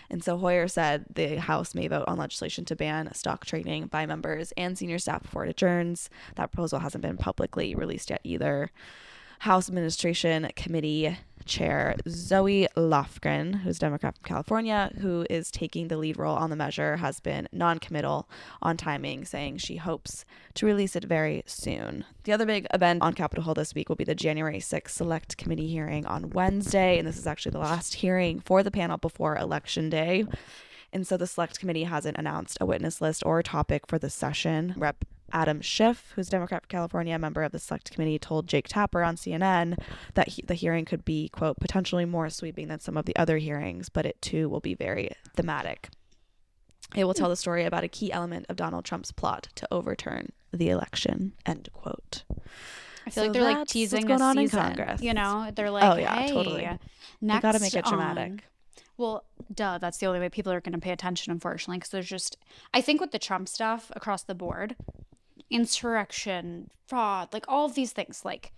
And 0.09 0.23
so 0.23 0.37
Hoyer 0.37 0.67
said 0.67 1.05
the 1.13 1.37
House 1.37 1.73
may 1.73 1.87
vote 1.87 2.03
on 2.05 2.17
legislation 2.17 2.65
to 2.65 2.75
ban 2.75 3.13
stock 3.13 3.45
trading 3.45 3.87
by 3.87 4.05
members 4.05 4.51
and 4.57 4.77
senior 4.77 4.99
staff 4.99 5.21
before 5.23 5.45
it 5.45 5.49
adjourns. 5.49 6.09
That 6.35 6.51
proposal 6.51 6.79
hasn't 6.79 7.01
been 7.01 7.17
publicly 7.17 7.73
released 7.73 8.09
yet 8.09 8.19
either. 8.23 8.71
House 9.41 9.69
Administration 9.69 10.47
Committee 10.55 11.17
Chair 11.45 11.95
Zoe 12.07 12.67
Lofgren, 12.77 13.61
who's 13.61 13.79
Democrat 13.79 14.13
from 14.13 14.23
California, 14.23 14.91
who 14.99 15.25
is 15.31 15.49
taking 15.49 15.87
the 15.87 15.97
lead 15.97 16.17
role 16.17 16.35
on 16.35 16.51
the 16.51 16.55
measure, 16.55 16.97
has 16.97 17.19
been 17.19 17.49
non 17.51 17.79
committal 17.79 18.29
on 18.61 18.77
timing, 18.77 19.25
saying 19.25 19.57
she 19.57 19.77
hopes 19.77 20.25
to 20.53 20.67
release 20.67 20.95
it 20.95 21.05
very 21.05 21.41
soon. 21.47 22.05
The 22.25 22.33
other 22.33 22.45
big 22.45 22.67
event 22.71 23.01
on 23.01 23.13
Capitol 23.13 23.43
Hill 23.43 23.55
this 23.55 23.73
week 23.73 23.89
will 23.89 23.95
be 23.95 24.03
the 24.03 24.13
January 24.13 24.59
6th 24.59 24.89
Select 24.89 25.37
Committee 25.37 25.69
hearing 25.69 26.05
on 26.05 26.29
Wednesday. 26.29 26.99
And 26.99 27.07
this 27.07 27.17
is 27.17 27.25
actually 27.25 27.53
the 27.53 27.57
last 27.57 27.95
hearing 27.95 28.41
for 28.41 28.61
the 28.61 28.69
panel 28.69 28.97
before 28.97 29.35
Election 29.35 29.89
Day. 29.89 30.25
And 30.93 31.07
so 31.07 31.17
the 31.17 31.25
Select 31.25 31.59
Committee 31.59 31.85
hasn't 31.85 32.19
announced 32.19 32.59
a 32.61 32.67
witness 32.67 33.01
list 33.01 33.25
or 33.25 33.39
a 33.39 33.43
topic 33.43 33.87
for 33.87 33.97
the 33.97 34.11
session. 34.11 34.75
Rep. 34.77 35.03
Adam 35.33 35.61
Schiff, 35.61 36.11
who's 36.15 36.27
a 36.27 36.31
Democrat 36.31 36.63
from 36.63 36.69
California, 36.69 37.15
a 37.15 37.19
member 37.19 37.43
of 37.43 37.51
the 37.51 37.59
select 37.59 37.91
committee, 37.91 38.19
told 38.19 38.47
Jake 38.47 38.67
Tapper 38.67 39.03
on 39.03 39.15
CNN 39.15 39.77
that 40.13 40.29
he, 40.29 40.41
the 40.41 40.53
hearing 40.53 40.85
could 40.85 41.05
be, 41.05 41.29
quote, 41.29 41.59
potentially 41.59 42.05
more 42.05 42.29
sweeping 42.29 42.67
than 42.67 42.79
some 42.79 42.97
of 42.97 43.05
the 43.05 43.15
other 43.15 43.37
hearings, 43.37 43.89
but 43.89 44.05
it 44.05 44.21
too 44.21 44.49
will 44.49 44.59
be 44.59 44.73
very 44.73 45.09
thematic. 45.35 45.89
It 46.95 47.05
will 47.05 47.13
tell 47.13 47.29
the 47.29 47.35
story 47.37 47.63
about 47.65 47.83
a 47.83 47.87
key 47.87 48.11
element 48.11 48.45
of 48.49 48.57
Donald 48.57 48.83
Trump's 48.83 49.11
plot 49.11 49.47
to 49.55 49.67
overturn 49.71 50.31
the 50.51 50.69
election, 50.69 51.33
end 51.45 51.69
quote. 51.73 52.23
I 53.05 53.09
feel 53.09 53.13
So 53.13 53.21
like 53.23 53.33
they're 53.33 53.43
like 53.43 53.67
teasing 53.67 54.07
what's 54.07 54.19
going 54.19 54.21
on 54.21 54.37
in. 54.37 54.49
Congress. 54.49 55.01
You 55.01 55.13
know, 55.13 55.49
they're 55.55 55.67
oh, 55.67 55.71
like, 55.71 55.83
Oh, 55.83 55.95
yeah, 55.95 56.15
hey, 56.21 56.31
totally. 56.31 56.69
Next 57.21 57.41
got 57.41 57.53
to 57.53 57.59
make 57.59 57.73
it 57.73 57.85
on- 57.85 57.91
dramatic. 57.93 58.43
Well, 58.97 59.23
duh, 59.51 59.79
that's 59.79 59.97
the 59.97 60.05
only 60.05 60.19
way 60.19 60.29
people 60.29 60.51
are 60.51 60.61
going 60.61 60.73
to 60.73 60.79
pay 60.79 60.91
attention, 60.91 61.31
unfortunately, 61.31 61.77
because 61.77 61.89
there's 61.89 62.09
just, 62.09 62.37
I 62.71 62.81
think 62.81 63.01
with 63.01 63.11
the 63.11 63.17
Trump 63.17 63.49
stuff 63.49 63.91
across 63.95 64.21
the 64.23 64.35
board, 64.35 64.75
insurrection, 65.51 66.69
fraud, 66.87 67.33
like 67.33 67.45
all 67.47 67.65
of 67.65 67.75
these 67.75 67.91
things, 67.91 68.23
like 68.25 68.53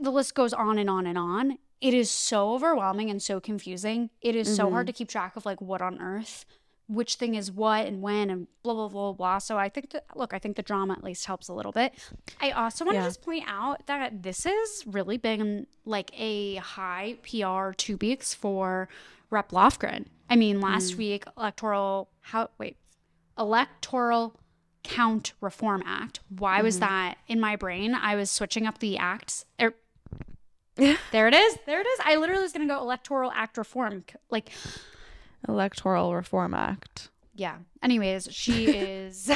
the 0.00 0.10
list 0.10 0.34
goes 0.34 0.52
on 0.52 0.78
and 0.78 0.88
on 0.90 1.06
and 1.06 1.18
on. 1.18 1.58
It 1.80 1.92
is 1.94 2.10
so 2.10 2.54
overwhelming 2.54 3.10
and 3.10 3.22
so 3.22 3.40
confusing. 3.40 4.10
It 4.22 4.36
is 4.36 4.54
so 4.54 4.64
Mm-hmm. 4.64 4.72
hard 4.74 4.86
to 4.86 4.92
keep 4.92 5.08
track 5.08 5.36
of 5.36 5.44
like 5.44 5.60
what 5.60 5.82
on 5.82 6.00
earth, 6.00 6.46
which 6.88 7.16
thing 7.16 7.34
is 7.34 7.50
what 7.52 7.86
and 7.86 8.00
when 8.00 8.30
and 8.30 8.46
blah, 8.62 8.72
blah, 8.74 8.88
blah, 8.88 9.12
blah. 9.12 9.38
So 9.38 9.58
I 9.58 9.68
think 9.68 9.90
that, 9.90 10.04
look, 10.14 10.32
I 10.32 10.38
think 10.38 10.56
the 10.56 10.62
drama 10.62 10.94
at 10.94 11.04
least 11.04 11.26
helps 11.26 11.48
a 11.48 11.52
little 11.52 11.72
bit. 11.72 11.92
I 12.40 12.52
also 12.52 12.84
want 12.84 12.94
to 12.96 13.00
Yeah. 13.02 13.08
just 13.08 13.22
point 13.22 13.44
out 13.46 13.86
that 13.86 14.22
this 14.22 14.46
is 14.46 14.84
really 14.86 15.18
been 15.18 15.66
like 15.84 16.10
a 16.18 16.56
high 16.56 17.16
PR 17.22 17.72
two 17.72 17.96
weeks 17.98 18.32
for 18.32 18.88
Rep 19.30 19.50
Lofgren. 19.50 20.06
I 20.30 20.36
mean, 20.36 20.60
last 20.62 20.96
week, 20.96 21.24
electoral, 21.36 22.08
how, 22.20 22.48
wait, 22.58 22.76
Electoral 23.36 24.32
Count 24.84 25.32
Reform 25.40 25.82
Act. 25.84 26.20
Why 26.28 26.62
was 26.62 26.78
that 26.78 27.16
in 27.26 27.40
my 27.40 27.56
brain? 27.56 27.94
I 27.94 28.14
was 28.14 28.30
switching 28.30 28.66
up 28.66 28.78
the 28.78 28.96
acts. 28.98 29.44
Er, 29.60 29.74
there 30.76 31.26
it 31.28 31.34
is. 31.34 31.58
There 31.66 31.80
it 31.80 31.86
is. 31.86 31.98
I 32.04 32.16
literally 32.16 32.42
was 32.42 32.52
going 32.52 32.68
to 32.68 32.72
go 32.72 32.80
Electoral 32.80 33.32
Act 33.32 33.56
Reform. 33.58 34.04
Like, 34.30 34.50
Electoral 35.48 36.14
Reform 36.14 36.54
Act. 36.54 37.08
yeah. 37.34 37.56
Anyways, 37.82 38.28
she 38.30 38.66
is 38.66 39.30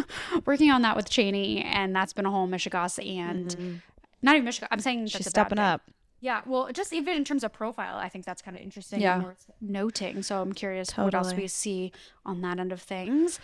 working 0.46 0.70
on 0.70 0.82
that 0.82 0.96
with 0.96 1.08
Cheney, 1.08 1.62
and 1.62 1.94
that's 1.94 2.12
been 2.12 2.26
a 2.26 2.30
whole 2.30 2.48
Michigas 2.48 2.98
and 3.04 3.80
not 4.22 4.34
even 4.34 4.44
Michigan. 4.44 4.68
I'm 4.72 4.80
saying 4.80 5.06
She's 5.06 5.28
stepping 5.28 5.58
up. 5.60 5.82
Yeah, 6.20 6.40
well, 6.46 6.70
just 6.72 6.92
even 6.92 7.16
in 7.16 7.24
terms 7.24 7.42
of 7.42 7.52
profile, 7.52 7.96
I 7.96 8.08
think 8.08 8.24
that's 8.24 8.42
kind 8.42 8.56
of 8.56 8.62
interesting 8.62 9.00
Yeah. 9.00 9.16
and 9.16 9.24
worth 9.24 9.50
noting. 9.60 10.22
So 10.22 10.40
I'm 10.40 10.52
curious 10.52 10.90
what 10.96 11.14
else 11.14 11.34
we 11.34 11.48
see 11.48 11.90
on 12.24 12.40
that 12.42 12.58
end 12.60 12.70
of 12.72 12.80
things. 12.82 13.40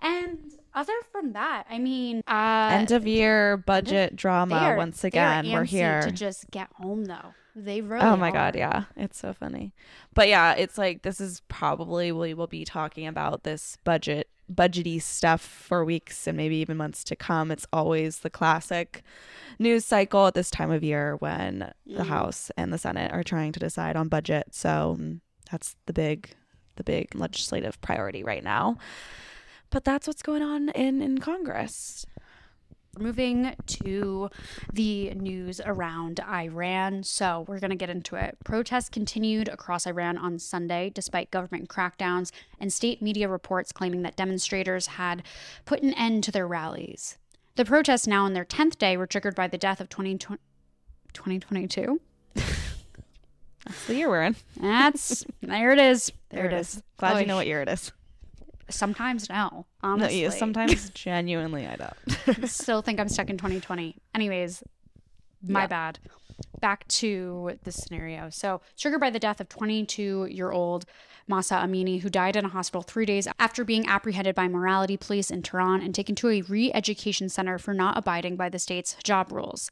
And 0.00 0.38
other 0.74 0.92
from 1.10 1.32
that, 1.32 1.66
I 1.68 1.78
mean, 1.78 2.22
uh, 2.26 2.70
End 2.72 2.90
of 2.90 3.06
year 3.06 3.56
budget 3.56 4.16
drama 4.16 4.74
once 4.76 5.04
again. 5.04 5.50
We're 5.50 5.64
here. 5.64 6.02
to 6.02 6.10
just 6.10 6.50
get 6.50 6.68
home 6.74 7.04
though. 7.04 7.34
They 7.56 7.80
really. 7.80 8.04
Oh 8.04 8.16
my 8.16 8.30
are. 8.30 8.32
god, 8.32 8.56
yeah. 8.56 8.84
It's 8.96 9.18
so 9.18 9.32
funny. 9.32 9.72
But 10.14 10.28
yeah, 10.28 10.54
it's 10.54 10.78
like 10.78 11.02
this 11.02 11.20
is 11.20 11.42
probably 11.48 12.12
we 12.12 12.34
will 12.34 12.46
be 12.46 12.64
talking 12.64 13.06
about 13.06 13.42
this 13.42 13.76
budget 13.84 14.28
budgety 14.52 15.00
stuff 15.00 15.40
for 15.40 15.84
weeks 15.84 16.26
and 16.26 16.36
maybe 16.36 16.56
even 16.56 16.76
months 16.76 17.04
to 17.04 17.16
come. 17.16 17.50
It's 17.50 17.66
always 17.72 18.20
the 18.20 18.30
classic 18.30 19.02
news 19.58 19.84
cycle 19.84 20.26
at 20.26 20.34
this 20.34 20.50
time 20.50 20.70
of 20.70 20.82
year 20.82 21.16
when 21.16 21.72
the 21.86 22.04
House 22.04 22.50
and 22.56 22.72
the 22.72 22.78
Senate 22.78 23.12
are 23.12 23.22
trying 23.22 23.52
to 23.52 23.60
decide 23.60 23.96
on 23.96 24.08
budget. 24.08 24.48
So 24.52 24.96
mm, 24.98 25.20
that's 25.50 25.76
the 25.86 25.92
big 25.92 26.34
the 26.76 26.84
big 26.84 27.14
legislative 27.14 27.80
priority 27.80 28.24
right 28.24 28.42
now. 28.42 28.78
But 29.70 29.84
that's 29.84 30.06
what's 30.06 30.22
going 30.22 30.42
on 30.42 30.68
in 30.70 31.00
in 31.00 31.18
Congress. 31.18 32.06
Moving 32.98 33.54
to 33.66 34.30
the 34.72 35.14
news 35.14 35.60
around 35.64 36.18
Iran. 36.20 37.04
So 37.04 37.44
we're 37.46 37.60
going 37.60 37.70
to 37.70 37.76
get 37.76 37.88
into 37.88 38.16
it. 38.16 38.36
Protests 38.44 38.88
continued 38.88 39.48
across 39.48 39.86
Iran 39.86 40.18
on 40.18 40.40
Sunday 40.40 40.90
despite 40.92 41.30
government 41.30 41.68
crackdowns 41.68 42.32
and 42.58 42.72
state 42.72 43.00
media 43.00 43.28
reports 43.28 43.70
claiming 43.70 44.02
that 44.02 44.16
demonstrators 44.16 44.88
had 44.88 45.22
put 45.64 45.82
an 45.82 45.94
end 45.94 46.24
to 46.24 46.32
their 46.32 46.48
rallies. 46.48 47.16
The 47.54 47.64
protests, 47.64 48.08
now 48.08 48.24
on 48.24 48.32
their 48.32 48.44
10th 48.44 48.76
day, 48.78 48.96
were 48.96 49.06
triggered 49.06 49.36
by 49.36 49.46
the 49.46 49.58
death 49.58 49.80
of 49.80 49.88
2020 49.88 50.40
2022. 51.12 52.00
That's 52.34 53.86
the 53.86 53.94
year 53.94 54.08
we're 54.08 54.22
in. 54.22 54.36
That's 54.56 55.24
there 55.42 55.72
it 55.72 55.78
is. 55.78 56.10
There, 56.30 56.46
it 56.46 56.52
is. 56.52 56.82
Glad 56.96 57.20
you 57.20 57.26
know 57.26 57.36
what 57.36 57.46
year 57.46 57.62
it 57.62 57.68
is. 57.68 57.92
Sometimes 58.70 59.28
no. 59.28 59.48
No, 59.52 59.66
Honestly. 59.82 60.22
yeah, 60.22 60.30
sometimes 60.30 60.90
genuinely 60.94 61.66
I 61.66 61.76
don't. 61.76 62.48
still 62.48 62.82
think 62.82 62.98
I'm 63.00 63.08
stuck 63.08 63.28
in 63.30 63.36
2020. 63.36 63.96
Anyways, 64.14 64.62
my 65.46 65.62
Yeah. 65.62 65.66
bad. 65.66 65.98
Back 66.60 66.88
to 66.88 67.58
the 67.64 67.72
scenario. 67.72 68.30
So, 68.30 68.62
triggered 68.78 69.00
by 69.00 69.10
the 69.10 69.18
death 69.18 69.40
of 69.40 69.48
22 69.50 70.26
year 70.30 70.50
old 70.50 70.86
Mahsa 71.28 71.54
Amini, 71.56 72.00
who 72.00 72.08
died 72.08 72.34
in 72.34 72.44
a 72.46 72.48
hospital 72.48 72.82
three 72.82 73.04
days 73.06 73.28
after 73.38 73.62
being 73.64 73.86
apprehended 73.86 74.34
by 74.34 74.48
morality 74.48 74.96
police 74.96 75.30
in 75.30 75.42
Tehran 75.42 75.80
and 75.82 75.94
taken 75.94 76.14
to 76.16 76.28
a 76.28 76.40
re 76.42 76.72
education 76.72 77.28
center 77.28 77.58
for 77.58 77.74
not 77.74 77.96
abiding 77.98 78.36
by 78.36 78.48
the 78.48 78.58
state's 78.58 78.94
hijab 79.04 79.30
rules. 79.30 79.70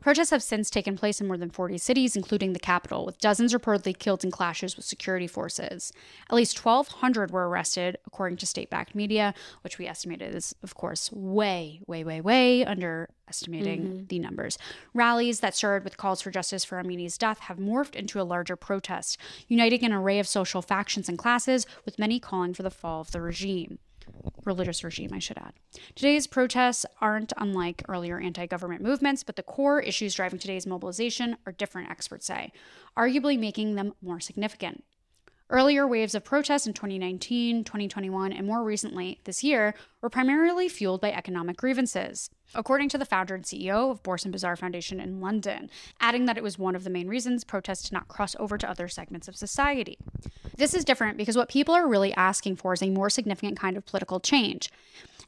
Protests 0.00 0.30
have 0.30 0.42
since 0.42 0.70
taken 0.70 0.96
place 0.96 1.20
in 1.20 1.26
more 1.26 1.36
than 1.36 1.50
40 1.50 1.78
cities, 1.78 2.16
including 2.16 2.52
the 2.52 2.58
capital, 2.58 3.04
with 3.04 3.18
dozens 3.18 3.54
reportedly 3.54 3.96
killed 3.96 4.24
in 4.24 4.30
clashes 4.30 4.76
with 4.76 4.84
security 4.84 5.26
forces. 5.26 5.92
At 6.30 6.36
least 6.36 6.64
1,200 6.64 7.30
were 7.30 7.48
arrested, 7.48 7.98
according 8.06 8.38
to 8.38 8.46
state 8.46 8.70
backed 8.70 8.94
media, 8.94 9.34
which 9.62 9.78
we 9.78 9.86
estimated 9.86 10.34
is, 10.34 10.54
of 10.62 10.74
course, 10.74 11.10
way, 11.12 11.80
way, 11.86 12.04
way, 12.04 12.20
way 12.20 12.64
underestimating 12.64 13.82
mm-hmm. 13.82 14.06
the 14.06 14.18
numbers. 14.18 14.58
Rallies 14.94 15.40
that 15.40 15.54
started 15.54 15.84
with 15.84 15.96
calls 15.96 16.22
for 16.22 16.30
justice 16.30 16.64
for 16.64 16.78
Amini's 16.78 17.18
death 17.18 17.40
have 17.40 17.58
morphed 17.58 17.94
into 17.94 18.20
a 18.20 18.24
larger 18.24 18.56
protest, 18.56 19.18
uniting 19.48 19.84
an 19.84 19.92
array 19.92 20.18
of 20.18 20.28
social 20.28 20.62
factions 20.62 21.08
and 21.08 21.18
classes, 21.18 21.66
with 21.84 21.98
many 21.98 22.20
calling 22.20 22.54
for 22.54 22.62
the 22.62 22.70
fall 22.70 23.00
of 23.00 23.12
the 23.12 23.20
regime 23.20 23.78
religious 24.44 24.84
regime, 24.84 25.10
I 25.12 25.18
should 25.18 25.38
add. 25.38 25.52
Today's 25.94 26.26
protests 26.26 26.86
aren't 27.00 27.32
unlike 27.36 27.82
earlier 27.88 28.18
anti 28.20 28.46
government 28.46 28.82
movements, 28.82 29.22
but 29.22 29.36
the 29.36 29.42
core 29.42 29.80
issues 29.80 30.14
driving 30.14 30.38
today's 30.38 30.66
mobilization 30.66 31.36
are 31.46 31.52
different, 31.52 31.90
experts 31.90 32.26
say, 32.26 32.52
arguably 32.96 33.38
making 33.38 33.74
them 33.74 33.94
more 34.00 34.20
significant. 34.20 34.84
Earlier 35.48 35.86
waves 35.86 36.16
of 36.16 36.24
protests 36.24 36.66
in 36.66 36.72
2019, 36.72 37.62
2021, 37.62 38.32
and 38.32 38.46
more 38.48 38.64
recently 38.64 39.20
this 39.22 39.44
year 39.44 39.76
were 40.02 40.10
primarily 40.10 40.68
fueled 40.68 41.00
by 41.00 41.12
economic 41.12 41.56
grievances, 41.56 42.30
according 42.52 42.88
to 42.88 42.98
the 42.98 43.04
founder 43.04 43.36
and 43.36 43.44
CEO 43.44 43.92
of 43.92 44.02
Bourse 44.02 44.24
and 44.24 44.32
Bazaar 44.32 44.56
Foundation 44.56 44.98
in 44.98 45.20
London, 45.20 45.70
adding 46.00 46.24
that 46.24 46.36
it 46.36 46.42
was 46.42 46.58
one 46.58 46.74
of 46.74 46.82
the 46.82 46.90
main 46.90 47.06
reasons 47.06 47.44
protests 47.44 47.84
did 47.84 47.92
not 47.92 48.08
cross 48.08 48.34
over 48.40 48.58
to 48.58 48.68
other 48.68 48.88
segments 48.88 49.28
of 49.28 49.36
society. 49.36 49.98
This 50.56 50.74
is 50.74 50.84
different 50.84 51.18
because 51.18 51.36
what 51.36 51.48
people 51.48 51.74
are 51.74 51.86
really 51.86 52.14
asking 52.14 52.56
for 52.56 52.72
is 52.72 52.82
a 52.82 52.90
more 52.90 53.10
significant 53.10 53.58
kind 53.58 53.76
of 53.76 53.84
political 53.84 54.20
change. 54.20 54.70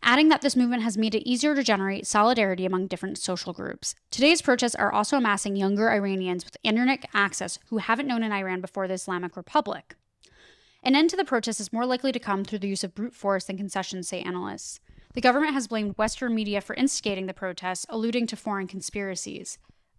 Adding 0.02 0.28
that 0.28 0.42
this 0.42 0.56
movement 0.56 0.84
has 0.84 0.96
made 0.96 1.14
it 1.14 1.28
easier 1.28 1.54
to 1.54 1.62
generate 1.62 2.06
solidarity 2.06 2.64
among 2.64 2.86
different 2.86 3.18
social 3.18 3.52
groups. 3.52 3.94
Today's 4.10 4.40
protests 4.40 4.76
are 4.76 4.92
also 4.92 5.16
amassing 5.16 5.56
younger 5.56 5.90
Iranians 5.90 6.44
with 6.44 6.56
internet 6.62 7.04
access 7.12 7.58
who 7.66 7.78
haven't 7.78 8.06
known 8.06 8.22
an 8.22 8.32
Iran 8.32 8.60
before 8.60 8.88
the 8.88 8.94
Islamic 8.94 9.36
Republic. 9.36 9.96
An 10.82 10.94
end 10.94 11.10
to 11.10 11.16
the 11.16 11.24
protests 11.24 11.60
is 11.60 11.72
more 11.72 11.84
likely 11.84 12.12
to 12.12 12.20
come 12.20 12.44
through 12.44 12.60
the 12.60 12.68
use 12.68 12.84
of 12.84 12.94
brute 12.94 13.14
force 13.14 13.44
than 13.44 13.56
concessions, 13.56 14.08
say 14.08 14.20
analysts. 14.22 14.80
The 15.14 15.20
government 15.20 15.54
has 15.54 15.66
blamed 15.66 15.98
Western 15.98 16.34
media 16.34 16.60
for 16.60 16.74
instigating 16.76 17.26
the 17.26 17.34
protests, 17.34 17.84
alluding 17.88 18.28
to 18.28 18.36
foreign 18.36 18.68
conspiracies. 18.68 19.58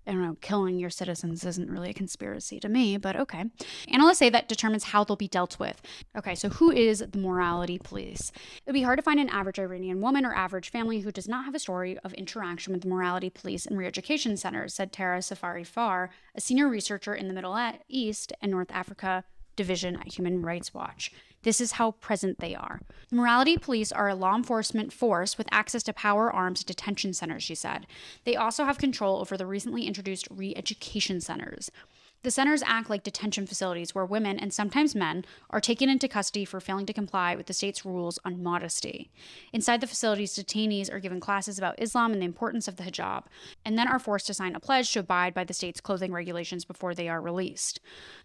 I 0.09 0.11
don't 0.11 0.23
know, 0.23 0.37
killing 0.41 0.79
your 0.79 0.89
citizens 0.89 1.45
isn't 1.45 1.69
really 1.69 1.91
a 1.91 1.93
conspiracy 1.93 2.59
to 2.61 2.67
me, 2.67 2.97
but 2.97 3.15
okay. 3.15 3.45
Analysts 3.89 4.17
say 4.17 4.31
that 4.31 4.47
determines 4.47 4.85
how 4.85 5.03
they'll 5.03 5.15
be 5.15 5.27
dealt 5.27 5.59
with. 5.59 5.79
Okay, 6.17 6.33
so 6.33 6.49
who 6.49 6.71
is 6.71 7.05
the 7.11 7.19
morality 7.19 7.77
police? 7.77 8.31
It 8.55 8.63
would 8.65 8.73
be 8.73 8.81
hard 8.81 8.97
to 8.97 9.03
find 9.03 9.19
an 9.19 9.29
average 9.29 9.59
Iranian 9.59 10.01
woman 10.01 10.25
or 10.25 10.33
average 10.33 10.71
family 10.71 11.01
who 11.01 11.11
does 11.11 11.27
not 11.27 11.45
have 11.45 11.53
a 11.53 11.59
story 11.59 11.99
of 11.99 12.13
interaction 12.13 12.73
with 12.73 12.81
the 12.81 12.87
morality 12.87 13.29
police 13.29 13.67
and 13.67 13.77
re 13.77 13.85
education 13.85 14.35
centers, 14.35 14.73
said 14.73 14.91
Tara 14.91 15.19
Sepehri 15.19 15.65
Far, 15.65 16.09
a 16.33 16.41
senior 16.41 16.67
researcher 16.67 17.13
in 17.13 17.27
the 17.27 17.33
Middle 17.35 17.55
East 17.87 18.33
and 18.41 18.51
North 18.51 18.71
Africa 18.71 19.23
division 19.55 19.95
at 19.95 20.17
Human 20.17 20.41
Rights 20.41 20.73
Watch. 20.73 21.11
This 21.43 21.61
is 21.61 21.73
how 21.73 21.91
present 21.91 22.39
they 22.39 22.53
are. 22.53 22.81
Morality 23.11 23.57
police 23.57 23.91
are 23.91 24.09
a 24.09 24.15
law 24.15 24.35
enforcement 24.35 24.91
force 24.91 25.37
with 25.37 25.47
access 25.51 25.83
to 25.83 25.93
power, 25.93 26.31
arms, 26.31 26.63
detention 26.63 27.13
centers, 27.13 27.43
she 27.43 27.55
said. 27.55 27.87
They 28.25 28.35
also 28.35 28.65
have 28.65 28.77
control 28.77 29.19
over 29.19 29.37
the 29.37 29.45
recently 29.45 29.87
introduced 29.87 30.27
re 30.29 30.53
education 30.55 31.21
centers. 31.21 31.71
The 32.21 32.31
centers 32.31 32.61
act 32.65 32.89
like 32.89 33.03
detention 33.03 33.47
facilities 33.47 33.95
where 33.95 34.05
women, 34.05 34.37
and 34.37 34.53
sometimes 34.53 34.93
men, 34.93 35.23
are 35.51 35.61
taken 35.61 35.87
into 35.87 36.09
custody 36.09 36.43
for 36.43 36.59
failing 36.59 36.85
to 36.87 36.93
comply 36.93 37.33
with 37.33 37.45
the 37.45 37.53
state's 37.53 37.85
rules 37.85 38.19
on 38.25 38.43
modesty. 38.43 39.09
Inside 39.53 39.79
the 39.79 39.87
facilities, 39.87 40.35
detainees 40.35 40.91
are 40.91 40.99
given 40.99 41.21
classes 41.21 41.57
about 41.57 41.81
Islam 41.81 42.11
and 42.11 42.21
the 42.21 42.25
importance 42.25 42.67
of 42.67 42.75
the 42.75 42.83
hijab, 42.83 43.23
and 43.63 43.77
then 43.77 43.87
are 43.87 43.99
forced 43.99 44.27
to 44.27 44.33
sign 44.33 44.53
a 44.53 44.59
pledge 44.59 44.91
to 44.91 44.99
abide 44.99 45.33
by 45.33 45.45
the 45.45 45.53
state's 45.53 45.79
clothing 45.79 46.11
regulations 46.11 46.65
before 46.65 46.93
they 46.93 47.07
are 47.07 47.21
released. 47.21 47.79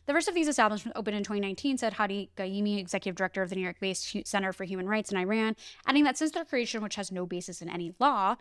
The 0.06 0.12
first 0.12 0.26
of 0.26 0.34
these 0.34 0.48
establishments 0.48 0.98
opened 0.98 1.16
in 1.16 1.22
2019, 1.22 1.78
said 1.78 1.92
Hadi 1.92 2.30
Ghaemi, 2.36 2.80
executive 2.80 3.14
director 3.14 3.42
of 3.42 3.50
the 3.50 3.54
New 3.54 3.62
York 3.62 3.78
based 3.78 4.26
Center 4.26 4.52
for 4.52 4.64
Human 4.64 4.88
Rights 4.88 5.12
in 5.12 5.18
Iran, 5.18 5.54
adding 5.86 6.02
that 6.02 6.18
since 6.18 6.32
their 6.32 6.44
creation, 6.44 6.82
which 6.82 6.96
has 6.96 7.12
no 7.12 7.26
basis 7.26 7.62
in 7.62 7.68
any 7.68 7.94
law, 8.00 8.34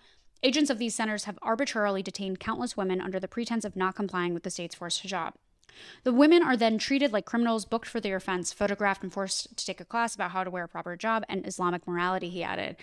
Agents 0.46 0.70
of 0.70 0.78
these 0.78 0.94
centers 0.94 1.24
have 1.24 1.40
arbitrarily 1.42 2.04
detained 2.04 2.38
countless 2.38 2.76
women 2.76 3.00
under 3.00 3.18
the 3.18 3.30
pretense 3.30 3.64
of 3.64 3.78
not 3.78 3.96
complying 3.96 4.34
with 4.34 4.44
the 4.44 4.50
state's 4.50 4.76
forced 4.76 5.02
hijab. 5.02 5.32
The 6.04 6.14
women 6.14 6.44
are 6.44 6.58
then 6.58 6.78
treated 6.78 7.12
like 7.12 7.26
criminals, 7.26 7.66
booked 7.66 7.88
for 7.88 8.00
their 8.00 8.16
offense, 8.16 8.54
photographed, 8.54 9.04
and 9.04 9.12
forced 9.12 9.56
to 9.56 9.66
take 9.66 9.82
a 9.82 9.86
class 9.86 10.16
about 10.16 10.32
how 10.32 10.44
to 10.44 10.50
wear 10.50 10.66
a 10.66 10.68
proper 10.68 10.96
job 10.96 11.24
and 11.30 11.46
Islamic 11.48 11.88
morality, 11.88 12.30
he 12.30 12.44
added. 12.44 12.78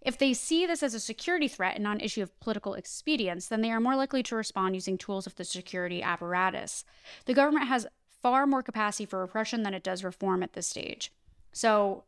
If 0.00 0.18
they 0.18 0.34
see 0.34 0.66
this 0.66 0.82
as 0.82 0.94
a 0.94 1.00
security 1.00 1.46
threat 1.46 1.76
and 1.76 1.84
not 1.84 1.96
an 1.96 2.00
issue 2.00 2.22
of 2.22 2.38
political 2.40 2.74
expedience, 2.74 3.46
then 3.46 3.60
they 3.60 3.70
are 3.70 3.80
more 3.80 3.94
likely 3.94 4.22
to 4.24 4.36
respond 4.36 4.74
using 4.74 4.98
tools 4.98 5.26
of 5.26 5.36
the 5.36 5.44
security 5.44 6.02
apparatus. 6.02 6.84
The 7.26 7.34
government 7.34 7.68
has 7.68 7.86
far 8.20 8.46
more 8.46 8.62
capacity 8.62 9.06
for 9.06 9.20
repression 9.20 9.62
than 9.62 9.74
it 9.74 9.84
does 9.84 10.02
reform 10.02 10.42
at 10.42 10.54
this 10.54 10.66
stage. 10.66 11.12
So, 11.52 12.04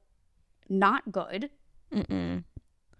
not 0.68 1.12
good. 1.12 1.50
Mm-mm. 1.92 2.44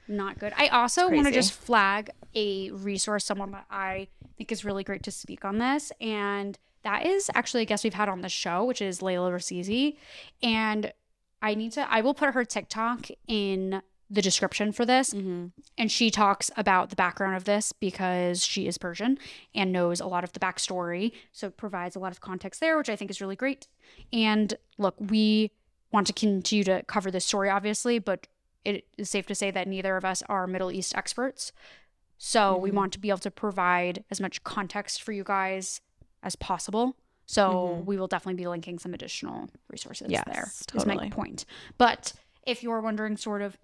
Not 0.06 0.38
good. 0.38 0.52
I 0.56 0.68
also 0.68 1.08
want 1.08 1.26
to 1.26 1.32
just 1.32 1.52
flag 1.52 2.10
a 2.34 2.70
resource, 2.70 3.24
someone 3.24 3.52
that 3.52 3.66
I 3.70 4.08
think 4.36 4.52
is 4.52 4.64
really 4.64 4.84
great 4.84 5.02
to 5.04 5.10
speak 5.10 5.44
on 5.44 5.58
this. 5.58 5.92
And 6.00 6.58
that 6.82 7.06
is 7.06 7.30
actually 7.34 7.62
a 7.62 7.66
guest 7.66 7.84
we've 7.84 7.94
had 7.94 8.08
on 8.08 8.20
the 8.20 8.28
show, 8.28 8.64
which 8.64 8.82
is 8.82 9.00
Layla 9.00 9.32
Rasizi. 9.32 9.96
And 10.42 10.92
I 11.40 11.54
need 11.54 11.72
to, 11.72 11.90
I 11.90 12.00
will 12.02 12.14
put 12.14 12.34
her 12.34 12.44
TikTok 12.44 13.08
in 13.26 13.82
the 14.10 14.20
description 14.20 14.72
for 14.72 14.84
this. 14.84 15.14
Mm-hmm. 15.14 15.46
And 15.78 15.90
she 15.90 16.10
talks 16.10 16.50
about 16.56 16.90
the 16.90 16.96
background 16.96 17.36
of 17.36 17.44
this 17.44 17.72
because 17.72 18.44
she 18.44 18.66
is 18.66 18.76
Persian 18.76 19.18
and 19.54 19.72
knows 19.72 20.00
a 20.00 20.06
lot 20.06 20.24
of 20.24 20.32
the 20.32 20.40
backstory. 20.40 21.12
So 21.32 21.46
it 21.48 21.56
provides 21.56 21.96
a 21.96 21.98
lot 21.98 22.12
of 22.12 22.20
context 22.20 22.60
there, 22.60 22.76
which 22.76 22.90
I 22.90 22.96
think 22.96 23.10
is 23.10 23.20
really 23.20 23.36
great. 23.36 23.66
And 24.12 24.54
look, 24.76 24.94
we 24.98 25.50
want 25.90 26.06
to 26.08 26.12
continue 26.12 26.64
to 26.64 26.82
cover 26.82 27.10
this 27.10 27.24
story, 27.24 27.48
obviously, 27.48 27.98
but 27.98 28.26
it 28.64 28.86
is 28.96 29.10
safe 29.10 29.26
to 29.26 29.34
say 29.34 29.50
that 29.50 29.68
neither 29.68 29.96
of 29.96 30.04
us 30.04 30.22
are 30.28 30.46
Middle 30.46 30.72
East 30.72 30.96
experts. 30.96 31.52
So 32.18 32.56
we 32.56 32.70
Mhm. 32.70 32.74
want 32.74 32.92
to 32.94 32.98
be 32.98 33.08
able 33.10 33.18
to 33.18 33.30
provide 33.30 34.04
as 34.10 34.20
much 34.20 34.42
context 34.44 35.02
for 35.02 35.12
you 35.12 35.24
guys 35.24 35.80
as 36.22 36.36
possible. 36.36 36.96
So 37.26 37.78
Mhm. 37.80 37.84
we 37.86 37.98
will 37.98 38.06
definitely 38.06 38.42
be 38.42 38.46
linking 38.48 38.78
some 38.78 38.94
additional 38.94 39.48
resources 39.68 40.10
Yes, 40.10 40.24
there. 40.26 40.52
Is 40.74 40.86
my 40.86 40.94
totally. 40.94 41.10
point. 41.10 41.44
But 41.78 42.12
if 42.44 42.62
you're 42.62 42.80
wondering, 42.80 43.16
sort 43.16 43.42
of, 43.42 43.58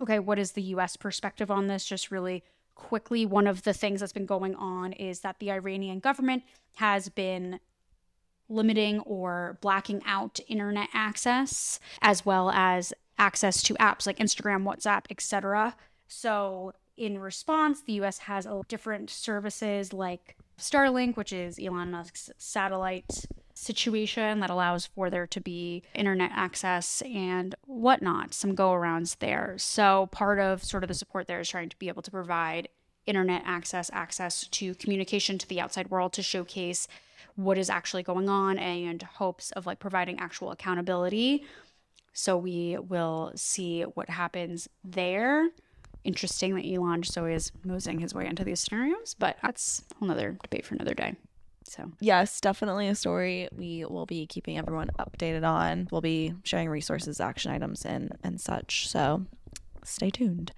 okay, 0.00 0.18
what 0.18 0.38
is 0.38 0.52
the 0.52 0.62
US 0.62 0.96
perspective 0.96 1.50
on 1.50 1.66
this? 1.66 1.84
Just 1.84 2.10
really 2.10 2.44
quickly, 2.74 3.26
one 3.26 3.46
of 3.46 3.62
the 3.64 3.74
things 3.74 4.00
that's 4.00 4.12
been 4.12 4.26
going 4.26 4.54
on 4.54 4.92
is 4.94 5.20
that 5.20 5.38
the 5.38 5.50
Iranian 5.50 6.00
government 6.00 6.42
has 6.76 7.08
been 7.08 7.60
limiting 8.52 9.00
or 9.00 9.58
blacking 9.60 10.02
out 10.06 10.38
internet 10.48 10.88
access 10.92 11.80
as 12.00 12.24
well 12.26 12.50
as 12.50 12.92
access 13.18 13.62
to 13.62 13.74
apps 13.74 14.06
like 14.06 14.18
Instagram, 14.18 14.64
WhatsApp, 14.64 15.04
etc. 15.10 15.74
So 16.08 16.72
in 16.96 17.18
response, 17.18 17.82
the 17.82 17.94
US 17.94 18.18
has 18.18 18.46
a 18.46 18.62
different 18.68 19.10
services 19.10 19.92
like 19.92 20.36
Starlink, 20.58 21.16
which 21.16 21.32
is 21.32 21.58
Elon 21.58 21.90
Musk's 21.90 22.30
satellite 22.38 23.26
situation 23.54 24.40
that 24.40 24.50
allows 24.50 24.86
for 24.86 25.10
there 25.10 25.26
to 25.26 25.40
be 25.40 25.82
internet 25.94 26.30
access 26.34 27.02
and 27.02 27.54
whatnot, 27.66 28.34
some 28.34 28.54
go 28.54 28.70
arounds 28.70 29.18
there. 29.18 29.54
So 29.58 30.08
part 30.12 30.38
of 30.38 30.64
sort 30.64 30.84
of 30.84 30.88
the 30.88 30.94
support 30.94 31.26
there 31.26 31.40
is 31.40 31.48
trying 31.48 31.68
to 31.68 31.78
be 31.78 31.88
able 31.88 32.02
to 32.02 32.10
provide 32.10 32.68
internet 33.06 33.42
access, 33.44 33.90
access 33.92 34.46
to 34.46 34.74
communication 34.76 35.38
to 35.38 35.48
the 35.48 35.60
outside 35.60 35.90
world 35.90 36.12
to 36.14 36.22
showcase 36.22 36.86
what 37.36 37.58
is 37.58 37.70
actually 37.70 38.02
going 38.02 38.28
on 38.28 38.58
and 38.58 39.02
hopes 39.02 39.50
of 39.52 39.66
like 39.66 39.78
providing 39.78 40.18
actual 40.18 40.50
accountability. 40.50 41.44
So 42.12 42.36
we 42.36 42.76
will 42.78 43.32
see 43.34 43.82
what 43.82 44.10
happens 44.10 44.68
there. 44.84 45.48
Interesting 46.04 46.54
that 46.56 46.66
Elon 46.66 47.02
just 47.02 47.16
always 47.16 47.52
moseying 47.64 48.00
his 48.00 48.14
way 48.14 48.26
into 48.26 48.44
these 48.44 48.60
scenarios, 48.60 49.14
but 49.18 49.36
that's 49.42 49.82
another 50.00 50.36
debate 50.42 50.66
for 50.66 50.74
another 50.74 50.94
day. 50.94 51.14
So 51.64 51.90
Yes, 52.00 52.40
definitely 52.40 52.88
a 52.88 52.94
story 52.94 53.48
we 53.56 53.84
will 53.84 54.04
be 54.04 54.26
keeping 54.26 54.58
everyone 54.58 54.90
updated 54.98 55.46
on. 55.48 55.88
We'll 55.90 56.00
be 56.00 56.34
sharing 56.42 56.68
resources, 56.68 57.20
action 57.20 57.52
items, 57.52 57.84
and 57.84 58.12
and 58.22 58.40
such. 58.40 58.88
So 58.88 59.24
stay 59.84 60.10
tuned. 60.10 60.52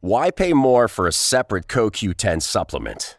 Why 0.00 0.30
pay 0.30 0.52
more 0.52 0.88
for 0.88 1.06
a 1.06 1.12
separate 1.12 1.68
CoQ10 1.68 2.42
supplement? 2.42 3.18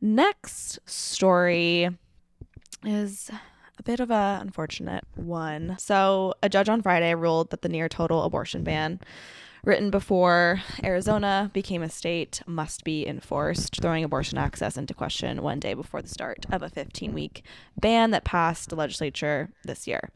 Next 0.00 0.78
story 0.84 1.90
is 2.84 3.30
a 3.78 3.82
bit 3.82 4.00
of 4.00 4.10
a 4.10 4.38
unfortunate 4.40 5.04
one. 5.14 5.76
So, 5.78 6.34
a 6.42 6.48
judge 6.48 6.68
on 6.68 6.82
Friday 6.82 7.14
ruled 7.14 7.50
that 7.50 7.62
the 7.62 7.68
near 7.68 7.88
total 7.88 8.22
abortion 8.22 8.64
ban 8.64 9.00
written 9.64 9.90
before 9.90 10.60
Arizona 10.82 11.50
became 11.52 11.82
a 11.82 11.88
state 11.88 12.42
must 12.46 12.82
be 12.82 13.06
enforced, 13.06 13.80
throwing 13.80 14.02
abortion 14.02 14.38
access 14.38 14.76
into 14.76 14.92
question 14.94 15.40
one 15.42 15.60
day 15.60 15.74
before 15.74 16.02
the 16.02 16.08
start 16.08 16.44
of 16.50 16.62
a 16.62 16.70
15-week 16.70 17.44
ban 17.80 18.10
that 18.10 18.24
passed 18.24 18.70
the 18.70 18.76
legislature 18.76 19.50
this 19.64 19.86
year. 19.86 20.10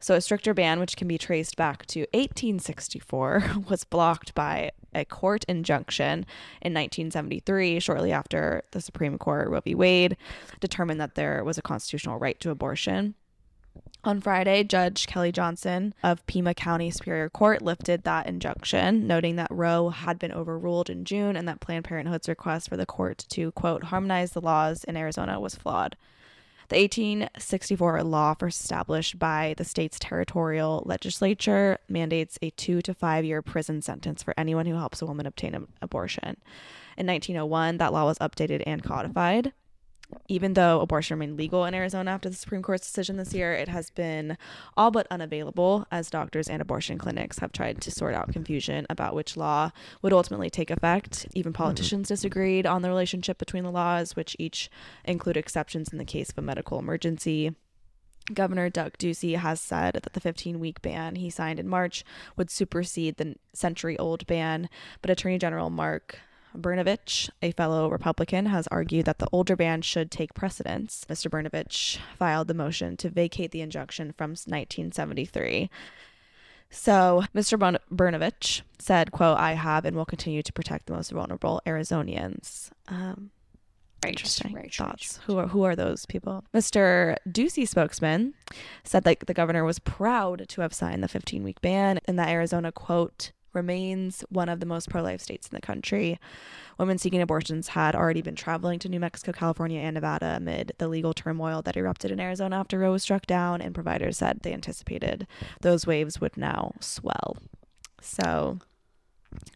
So, 0.00 0.14
a 0.14 0.20
stricter 0.20 0.54
ban, 0.54 0.80
which 0.80 0.96
can 0.96 1.08
be 1.08 1.18
traced 1.18 1.56
back 1.56 1.84
to 1.86 2.00
1864, 2.12 3.44
was 3.68 3.84
blocked 3.84 4.34
by 4.34 4.70
a 4.94 5.04
court 5.04 5.44
injunction 5.46 6.26
in 6.62 6.72
1973, 6.72 7.80
shortly 7.80 8.10
after 8.10 8.62
the 8.72 8.80
Supreme 8.80 9.18
Court, 9.18 9.48
Roe 9.48 9.60
v. 9.60 9.74
Wade, 9.74 10.16
determined 10.58 11.00
that 11.00 11.14
there 11.14 11.44
was 11.44 11.58
a 11.58 11.62
constitutional 11.62 12.18
right 12.18 12.40
to 12.40 12.50
abortion. 12.50 13.14
On 14.02 14.20
Friday, 14.20 14.64
Judge 14.64 15.06
Kelly 15.06 15.30
Johnson 15.30 15.94
of 16.02 16.26
Pima 16.26 16.54
County 16.54 16.90
Superior 16.90 17.28
Court 17.28 17.60
lifted 17.60 18.04
that 18.04 18.26
injunction, 18.26 19.06
noting 19.06 19.36
that 19.36 19.50
Roe 19.50 19.90
had 19.90 20.18
been 20.18 20.32
overruled 20.32 20.88
in 20.88 21.04
June 21.04 21.36
and 21.36 21.46
that 21.46 21.60
Planned 21.60 21.84
Parenthood's 21.84 22.28
request 22.28 22.70
for 22.70 22.78
the 22.78 22.86
court 22.86 23.26
to, 23.28 23.52
quote, 23.52 23.84
harmonize 23.84 24.32
the 24.32 24.40
laws 24.40 24.84
in 24.84 24.96
Arizona 24.96 25.38
was 25.38 25.54
flawed. 25.54 25.96
The 26.70 26.76
1864 26.76 28.04
law 28.04 28.34
first 28.34 28.60
established 28.60 29.18
by 29.18 29.54
the 29.56 29.64
state's 29.64 29.98
territorial 29.98 30.84
legislature 30.86 31.78
mandates 31.88 32.38
a 32.42 32.50
two 32.50 32.80
to 32.82 32.94
five 32.94 33.24
year 33.24 33.42
prison 33.42 33.82
sentence 33.82 34.22
for 34.22 34.34
anyone 34.38 34.66
who 34.66 34.76
helps 34.76 35.02
a 35.02 35.06
woman 35.06 35.26
obtain 35.26 35.56
an 35.56 35.66
abortion. 35.82 36.36
In 36.96 37.08
1901, 37.08 37.78
that 37.78 37.92
law 37.92 38.04
was 38.04 38.18
updated 38.20 38.62
and 38.66 38.84
codified 38.84 39.52
even 40.28 40.54
though 40.54 40.80
abortion 40.80 41.18
remained 41.18 41.38
legal 41.38 41.64
in 41.64 41.74
Arizona 41.74 42.10
after 42.10 42.28
the 42.28 42.36
Supreme 42.36 42.62
Court's 42.62 42.86
decision 42.86 43.16
this 43.16 43.34
year, 43.34 43.52
it 43.52 43.68
has 43.68 43.90
been 43.90 44.36
all 44.76 44.90
but 44.90 45.06
unavailable 45.10 45.86
as 45.90 46.10
doctors 46.10 46.48
and 46.48 46.62
abortion 46.62 46.98
clinics 46.98 47.38
have 47.38 47.52
tried 47.52 47.80
to 47.80 47.90
sort 47.90 48.14
out 48.14 48.32
confusion 48.32 48.86
about 48.88 49.14
which 49.14 49.36
law 49.36 49.70
would 50.02 50.12
ultimately 50.12 50.50
take 50.50 50.70
effect. 50.70 51.26
Even 51.34 51.52
politicians 51.52 52.06
mm-hmm. 52.06 52.14
disagreed 52.14 52.66
on 52.66 52.82
the 52.82 52.88
relationship 52.88 53.38
between 53.38 53.64
the 53.64 53.70
laws, 53.70 54.16
which 54.16 54.36
each 54.38 54.70
include 55.04 55.36
exceptions 55.36 55.90
in 55.90 55.98
the 55.98 56.04
case 56.04 56.30
of 56.30 56.38
a 56.38 56.42
medical 56.42 56.78
emergency. 56.78 57.54
Governor 58.32 58.70
Doug 58.70 58.96
Ducey 58.98 59.36
has 59.36 59.60
said 59.60 59.94
that 59.94 60.12
the 60.12 60.20
15 60.20 60.60
week 60.60 60.80
ban 60.82 61.16
he 61.16 61.30
signed 61.30 61.58
in 61.58 61.68
March 61.68 62.04
would 62.36 62.50
supersede 62.50 63.16
the 63.16 63.34
century 63.52 63.98
old 63.98 64.26
ban, 64.26 64.68
but 65.02 65.10
Attorney 65.10 65.38
General 65.38 65.70
Mark 65.70 66.20
Brnovich, 66.56 67.30
a 67.42 67.52
fellow 67.52 67.88
Republican, 67.88 68.46
has 68.46 68.66
argued 68.68 69.06
that 69.06 69.18
the 69.18 69.28
older 69.32 69.56
ban 69.56 69.82
should 69.82 70.10
take 70.10 70.34
precedence. 70.34 71.04
Mr. 71.08 71.30
Brnovich 71.30 71.98
filed 72.18 72.48
the 72.48 72.54
motion 72.54 72.96
to 72.98 73.08
vacate 73.10 73.50
the 73.52 73.60
injunction 73.60 74.12
from 74.12 74.30
1973. 74.30 75.70
So, 76.70 77.24
Mr. 77.34 77.58
Bon- 77.58 77.78
Brnovich 77.92 78.62
said, 78.78 79.10
quote, 79.12 79.38
I 79.38 79.52
have 79.54 79.84
and 79.84 79.96
will 79.96 80.04
continue 80.06 80.42
to 80.42 80.52
protect 80.52 80.86
the 80.86 80.92
most 80.94 81.10
vulnerable 81.10 81.60
Arizonians. 81.66 82.70
Um, 82.88 83.30
Right, 84.02 84.12
Interesting 84.12 84.54
right, 84.54 84.72
thoughts. 84.74 85.18
right. 85.18 85.24
Who 85.26 85.36
are 85.38 85.46
who 85.48 85.62
are 85.64 85.76
those 85.76 86.06
people? 86.06 86.42
Mr. 86.54 87.16
Ducey 87.28 87.68
spokesman 87.68 88.32
said 88.82 89.04
that 89.04 89.18
the 89.26 89.34
governor 89.34 89.62
was 89.62 89.78
proud 89.78 90.48
to 90.48 90.62
have 90.62 90.72
signed 90.72 91.02
the 91.02 91.08
15 91.08 91.42
week 91.42 91.60
ban 91.60 92.00
and 92.06 92.18
that 92.18 92.30
Arizona 92.30 92.72
quote 92.72 93.32
remains 93.52 94.24
one 94.28 94.48
of 94.48 94.60
the 94.60 94.66
most 94.66 94.88
pro 94.88 95.02
life 95.02 95.20
states 95.20 95.48
in 95.48 95.54
the 95.54 95.60
country. 95.60 96.18
Women 96.78 96.98
seeking 96.98 97.20
abortions 97.20 97.68
had 97.68 97.94
already 97.94 98.22
been 98.22 98.36
traveling 98.36 98.78
to 98.80 98.88
New 98.88 99.00
Mexico, 99.00 99.32
California, 99.32 99.80
and 99.80 99.94
Nevada 99.94 100.34
amid 100.36 100.72
the 100.78 100.88
legal 100.88 101.12
turmoil 101.12 101.62
that 101.62 101.76
erupted 101.76 102.10
in 102.10 102.20
Arizona 102.20 102.56
after 102.56 102.78
Roe 102.78 102.92
was 102.92 103.02
struck 103.02 103.26
down, 103.26 103.60
and 103.60 103.74
providers 103.74 104.18
said 104.18 104.40
they 104.40 104.52
anticipated 104.52 105.26
those 105.60 105.86
waves 105.86 106.20
would 106.20 106.36
now 106.36 106.72
swell. 106.80 107.36
So, 108.00 108.58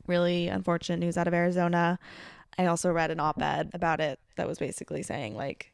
really 0.07 0.49
unfortunate 0.49 1.01
news 1.01 1.17
out 1.17 1.29
of 1.29 1.35
Arizona. 1.35 1.99
I 2.59 2.67
also 2.67 2.93
read 2.93 3.11
an 3.11 3.21
op 3.21 3.43
ed 3.43 3.71
about 3.73 4.01
it 4.01 4.21
that 4.37 4.47
was 4.47 4.59
basically 4.59 5.03
saying, 5.03 5.35
like, 5.35 5.73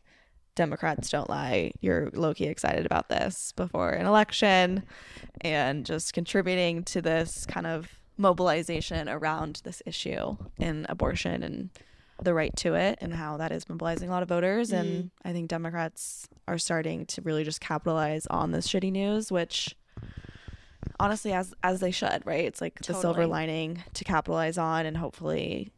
Democrats 0.54 1.10
don't 1.10 1.30
lie. 1.30 1.72
You're 1.80 2.10
low 2.12 2.34
key 2.34 2.46
excited 2.46 2.84
about 2.86 3.08
this 3.08 3.52
before 3.52 3.90
an 3.90 4.06
election 4.06 4.84
and 5.40 5.86
just 5.86 6.12
contributing 6.12 6.82
to 6.84 7.00
this 7.00 7.46
kind 7.46 7.66
of 7.66 7.99
mobilization 8.20 9.08
around 9.08 9.62
this 9.64 9.82
issue 9.86 10.36
in 10.58 10.86
abortion 10.88 11.42
and 11.42 11.70
the 12.22 12.34
right 12.34 12.54
to 12.54 12.74
it 12.74 12.98
and 13.00 13.14
how 13.14 13.38
that 13.38 13.50
is 13.50 13.66
mobilizing 13.68 14.10
a 14.10 14.12
lot 14.12 14.22
of 14.22 14.28
voters. 14.28 14.70
Mm. 14.70 14.80
And 14.80 15.10
I 15.24 15.32
think 15.32 15.48
Democrats 15.48 16.28
are 16.46 16.58
starting 16.58 17.06
to 17.06 17.22
really 17.22 17.44
just 17.44 17.60
capitalize 17.60 18.26
on 18.26 18.52
this 18.52 18.68
shitty 18.68 18.92
news, 18.92 19.32
which 19.32 19.74
honestly 20.98 21.32
as 21.32 21.54
as 21.62 21.80
they 21.80 21.90
should, 21.90 22.22
right? 22.26 22.44
It's 22.44 22.60
like 22.60 22.74
totally. 22.76 22.94
the 22.94 23.00
silver 23.00 23.26
lining 23.26 23.82
to 23.94 24.04
capitalize 24.04 24.58
on 24.58 24.84
and 24.84 24.98
hopefully 24.98 25.72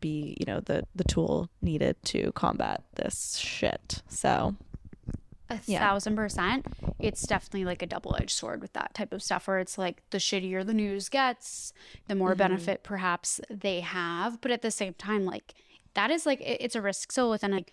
be, 0.00 0.36
you 0.40 0.46
know, 0.46 0.60
the 0.60 0.84
the 0.94 1.04
tool 1.04 1.50
needed 1.60 1.96
to 2.04 2.32
combat 2.32 2.82
this 2.94 3.36
shit. 3.36 4.02
So 4.08 4.56
a 5.52 5.60
yeah. 5.66 5.78
thousand 5.78 6.16
percent. 6.16 6.66
It's 6.98 7.22
definitely 7.22 7.64
like 7.64 7.82
a 7.82 7.86
double 7.86 8.16
edged 8.18 8.30
sword 8.30 8.60
with 8.60 8.72
that 8.72 8.94
type 8.94 9.12
of 9.12 9.22
stuff 9.22 9.46
where 9.46 9.58
it's 9.58 9.78
like 9.78 10.02
the 10.10 10.18
shittier 10.18 10.64
the 10.64 10.74
news 10.74 11.08
gets, 11.08 11.72
the 12.08 12.14
more 12.14 12.30
mm-hmm. 12.30 12.38
benefit 12.38 12.82
perhaps 12.82 13.40
they 13.50 13.80
have. 13.80 14.40
But 14.40 14.50
at 14.50 14.62
the 14.62 14.70
same 14.70 14.94
time, 14.94 15.24
like 15.24 15.54
that 15.94 16.10
is 16.10 16.26
like 16.26 16.40
it, 16.40 16.58
it's 16.60 16.74
a 16.74 16.82
risk 16.82 17.12
so 17.12 17.30
within 17.30 17.50
like 17.50 17.72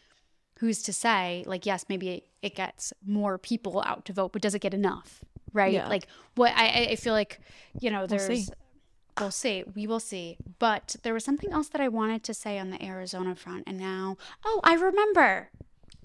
who's 0.60 0.84
to 0.84 0.94
say, 0.94 1.44
like, 1.48 1.65
yes, 1.65 1.86
maybe 1.88 2.10
it, 2.10 2.28
it 2.42 2.56
gets 2.56 2.92
more 3.06 3.38
people 3.38 3.82
out 3.86 4.04
to 4.06 4.13
vote, 4.13 4.34
but 4.34 4.42
does 4.42 4.54
it 4.54 4.60
get 4.60 4.74
enough? 4.74 5.24
Right? 5.54 5.74
Yeah. 5.74 5.88
Like 5.88 6.06
what 6.36 6.52
I, 6.56 6.89
I 6.92 6.96
feel 6.96 7.13
like, 7.13 7.39
you 7.80 7.89
know, 7.89 8.06
there's 8.08 8.28
we'll 8.28 8.44
We'll 9.20 9.32
see. 9.32 9.63
We 9.76 9.86
will 9.86 10.00
see. 10.00 10.38
But 10.60 10.96
there 11.04 11.13
was 11.13 11.26
something 11.26 11.52
else 11.52 11.68
that 11.70 11.82
I 11.82 11.89
wanted 11.89 12.24
to 12.24 12.34
say 12.34 12.58
on 12.58 12.70
the 12.70 12.84
Arizona 12.84 13.36
front, 13.36 13.63
and 13.68 13.78
now, 13.78 14.18
oh, 14.46 14.62
I 14.63 14.76
remember. 14.76 15.50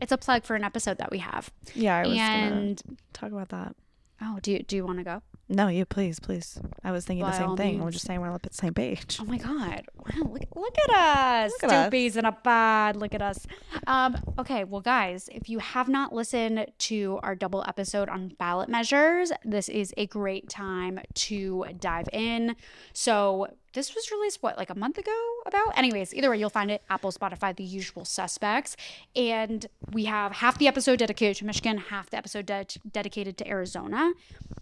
It's 0.00 0.12
a 0.12 0.18
plug 0.18 0.44
for 0.44 0.56
an 0.56 0.64
episode 0.64 0.98
that 0.98 1.10
we 1.10 1.18
have. 1.18 1.50
Yeah, 1.74 1.98
I 1.98 2.06
was 2.06 2.18
and 2.18 2.82
gonna 2.84 2.96
talk 3.12 3.32
about 3.32 3.48
that. 3.50 3.76
Oh, 4.20 4.38
do 4.42 4.52
you 4.52 4.62
do 4.62 4.76
you 4.76 4.84
want 4.84 4.98
to 4.98 5.04
go? 5.04 5.22
No, 5.48 5.68
you 5.68 5.84
please, 5.84 6.20
please. 6.20 6.58
I 6.82 6.90
was 6.90 7.04
thinking 7.04 7.24
By 7.24 7.32
the 7.32 7.36
same 7.36 7.56
thing. 7.56 7.72
Means. 7.72 7.82
I 7.82 7.84
was 7.84 7.94
just 7.94 8.06
saying 8.06 8.20
we're 8.20 8.30
on 8.30 8.40
the 8.42 8.52
same 8.52 8.72
page. 8.72 9.18
Oh 9.20 9.24
my 9.24 9.36
god! 9.36 9.84
Wow, 9.96 10.30
look, 10.32 10.56
look 10.56 10.78
at 10.88 10.90
us, 10.90 11.52
look 11.52 11.70
at 11.70 11.76
us. 11.76 11.92
Stoopies 11.92 12.16
and 12.16 12.26
a 12.26 12.32
bad. 12.32 12.96
Look 12.96 13.14
at 13.14 13.20
us. 13.20 13.46
Um, 13.86 14.16
okay, 14.38 14.64
well, 14.64 14.80
guys, 14.80 15.28
if 15.30 15.48
you 15.48 15.58
have 15.58 15.88
not 15.88 16.14
listened 16.14 16.66
to 16.78 17.20
our 17.22 17.34
double 17.34 17.62
episode 17.68 18.08
on 18.08 18.28
ballot 18.38 18.68
measures, 18.68 19.32
this 19.44 19.68
is 19.68 19.92
a 19.96 20.06
great 20.06 20.48
time 20.48 21.00
to 21.14 21.66
dive 21.78 22.08
in. 22.12 22.56
So 22.94 23.48
this 23.74 23.94
was 23.94 24.10
released 24.10 24.42
what 24.42 24.56
like 24.56 24.70
a 24.70 24.74
month 24.78 24.98
ago 24.98 25.24
about 25.46 25.76
anyways 25.76 26.14
either 26.14 26.30
way 26.30 26.38
you'll 26.38 26.48
find 26.48 26.70
it 26.70 26.82
apple 26.88 27.10
spotify 27.10 27.54
the 27.54 27.64
usual 27.64 28.04
suspects 28.04 28.76
and 29.14 29.66
we 29.92 30.04
have 30.04 30.32
half 30.32 30.58
the 30.58 30.68
episode 30.68 30.98
dedicated 31.00 31.36
to 31.36 31.44
michigan 31.44 31.76
half 31.76 32.08
the 32.08 32.16
episode 32.16 32.46
de- 32.46 32.66
dedicated 32.92 33.36
to 33.36 33.46
arizona 33.48 34.12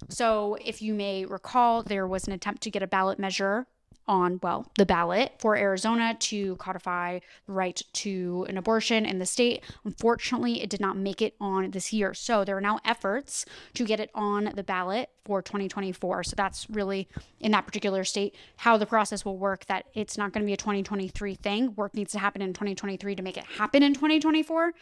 so 0.08 0.56
if 0.64 0.82
you 0.82 0.94
may 0.94 1.24
recall 1.24 1.82
there 1.82 2.06
was 2.06 2.26
an 2.26 2.32
attempt 2.32 2.62
to 2.62 2.70
get 2.70 2.82
a 2.82 2.86
ballot 2.86 3.18
measure 3.18 3.66
on, 4.08 4.40
well, 4.42 4.70
the 4.76 4.86
ballot 4.86 5.32
for 5.38 5.56
Arizona 5.56 6.16
to 6.18 6.56
codify 6.56 7.20
the 7.46 7.52
right 7.52 7.80
to 7.92 8.46
an 8.48 8.58
abortion 8.58 9.06
in 9.06 9.18
the 9.18 9.26
state. 9.26 9.62
Unfortunately, 9.84 10.62
it 10.62 10.70
did 10.70 10.80
not 10.80 10.96
make 10.96 11.22
it 11.22 11.34
on 11.40 11.70
this 11.70 11.92
year. 11.92 12.14
So 12.14 12.44
there 12.44 12.56
are 12.56 12.60
now 12.60 12.80
efforts 12.84 13.44
to 13.74 13.84
get 13.84 14.00
it 14.00 14.10
on 14.14 14.52
the 14.54 14.62
ballot 14.62 15.10
for 15.24 15.40
2024. 15.40 16.24
So 16.24 16.34
that's 16.36 16.68
really 16.68 17.08
in 17.40 17.52
that 17.52 17.66
particular 17.66 18.04
state 18.04 18.34
how 18.56 18.76
the 18.76 18.86
process 18.86 19.24
will 19.24 19.38
work 19.38 19.66
that 19.66 19.86
it's 19.94 20.18
not 20.18 20.32
going 20.32 20.42
to 20.44 20.46
be 20.46 20.52
a 20.52 20.56
2023 20.56 21.34
thing. 21.36 21.74
Work 21.76 21.94
needs 21.94 22.12
to 22.12 22.18
happen 22.18 22.42
in 22.42 22.52
2023 22.52 23.14
to 23.14 23.22
make 23.22 23.36
it 23.36 23.44
happen 23.44 23.82
in 23.82 23.94
2024. 23.94 24.72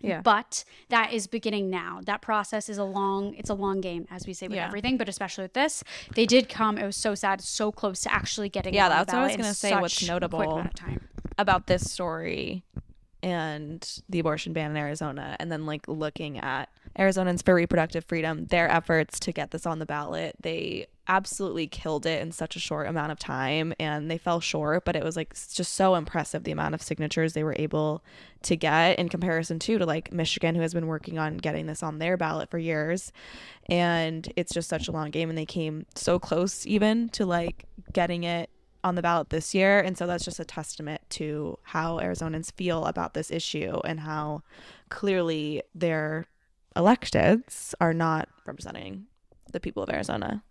Yeah. 0.00 0.20
But 0.20 0.64
that 0.88 1.12
is 1.12 1.26
beginning 1.26 1.70
now. 1.70 2.00
That 2.04 2.20
process 2.22 2.68
is 2.68 2.78
a 2.78 2.84
long 2.84 3.34
it's 3.34 3.50
a 3.50 3.54
long 3.54 3.80
game 3.80 4.06
as 4.10 4.26
we 4.26 4.34
say 4.34 4.46
with 4.48 4.56
yeah. 4.56 4.66
everything, 4.66 4.96
but 4.96 5.08
especially 5.08 5.42
with 5.42 5.54
this. 5.54 5.82
They 6.14 6.26
did 6.26 6.48
come, 6.48 6.78
it 6.78 6.84
was 6.84 6.96
so 6.96 7.14
sad, 7.14 7.40
so 7.40 7.72
close 7.72 8.00
to 8.02 8.12
actually 8.12 8.48
getting 8.48 8.74
Yeah, 8.74 8.88
that's 8.88 9.12
what 9.12 9.22
I 9.22 9.26
was 9.26 9.36
going 9.36 9.48
to 9.48 9.54
say 9.54 9.74
what's 9.74 10.06
notable 10.06 10.64
about 11.38 11.66
this 11.66 11.90
story 11.90 12.64
and 13.22 14.02
the 14.08 14.18
abortion 14.18 14.52
ban 14.52 14.70
in 14.70 14.76
Arizona 14.76 15.36
and 15.40 15.50
then 15.50 15.66
like 15.66 15.88
looking 15.88 16.38
at 16.38 16.68
Arizonans 16.98 17.44
for 17.44 17.54
reproductive 17.54 18.04
freedom, 18.04 18.46
their 18.46 18.70
efforts 18.70 19.18
to 19.20 19.32
get 19.32 19.50
this 19.50 19.66
on 19.66 19.78
the 19.78 19.86
ballot, 19.86 20.36
they 20.40 20.86
absolutely 21.08 21.66
killed 21.66 22.04
it 22.04 22.20
in 22.20 22.32
such 22.32 22.56
a 22.56 22.58
short 22.58 22.88
amount 22.88 23.12
of 23.12 23.18
time 23.18 23.72
and 23.78 24.10
they 24.10 24.18
fell 24.18 24.40
short, 24.40 24.84
but 24.84 24.96
it 24.96 25.04
was 25.04 25.16
like 25.16 25.34
just 25.34 25.74
so 25.74 25.94
impressive 25.94 26.44
the 26.44 26.50
amount 26.50 26.74
of 26.74 26.82
signatures 26.82 27.32
they 27.32 27.44
were 27.44 27.54
able 27.58 28.02
to 28.42 28.56
get 28.56 28.98
in 28.98 29.08
comparison 29.08 29.58
to 29.58 29.78
to 29.78 29.86
like 29.86 30.12
Michigan 30.12 30.54
who 30.54 30.62
has 30.62 30.74
been 30.74 30.86
working 30.86 31.18
on 31.18 31.36
getting 31.36 31.66
this 31.66 31.82
on 31.82 31.98
their 31.98 32.16
ballot 32.16 32.50
for 32.50 32.58
years. 32.58 33.12
And 33.68 34.30
it's 34.36 34.52
just 34.52 34.68
such 34.68 34.88
a 34.88 34.92
long 34.92 35.10
game 35.10 35.28
and 35.28 35.38
they 35.38 35.46
came 35.46 35.86
so 35.94 36.18
close 36.18 36.66
even 36.66 37.08
to 37.10 37.26
like 37.26 37.64
getting 37.92 38.24
it 38.24 38.50
on 38.86 38.94
the 38.94 39.02
ballot 39.02 39.30
this 39.30 39.54
year. 39.54 39.80
And 39.80 39.98
so 39.98 40.06
that's 40.06 40.24
just 40.24 40.38
a 40.38 40.44
testament 40.44 41.02
to 41.10 41.58
how 41.62 41.98
Arizonans 41.98 42.52
feel 42.52 42.84
about 42.84 43.14
this 43.14 43.30
issue 43.30 43.80
and 43.84 44.00
how 44.00 44.42
clearly 44.88 45.62
their 45.74 46.26
electeds 46.76 47.74
are 47.80 47.92
not 47.92 48.28
representing 48.46 49.06
the 49.52 49.60
people 49.60 49.82
of 49.82 49.90
Arizona. 49.90 50.44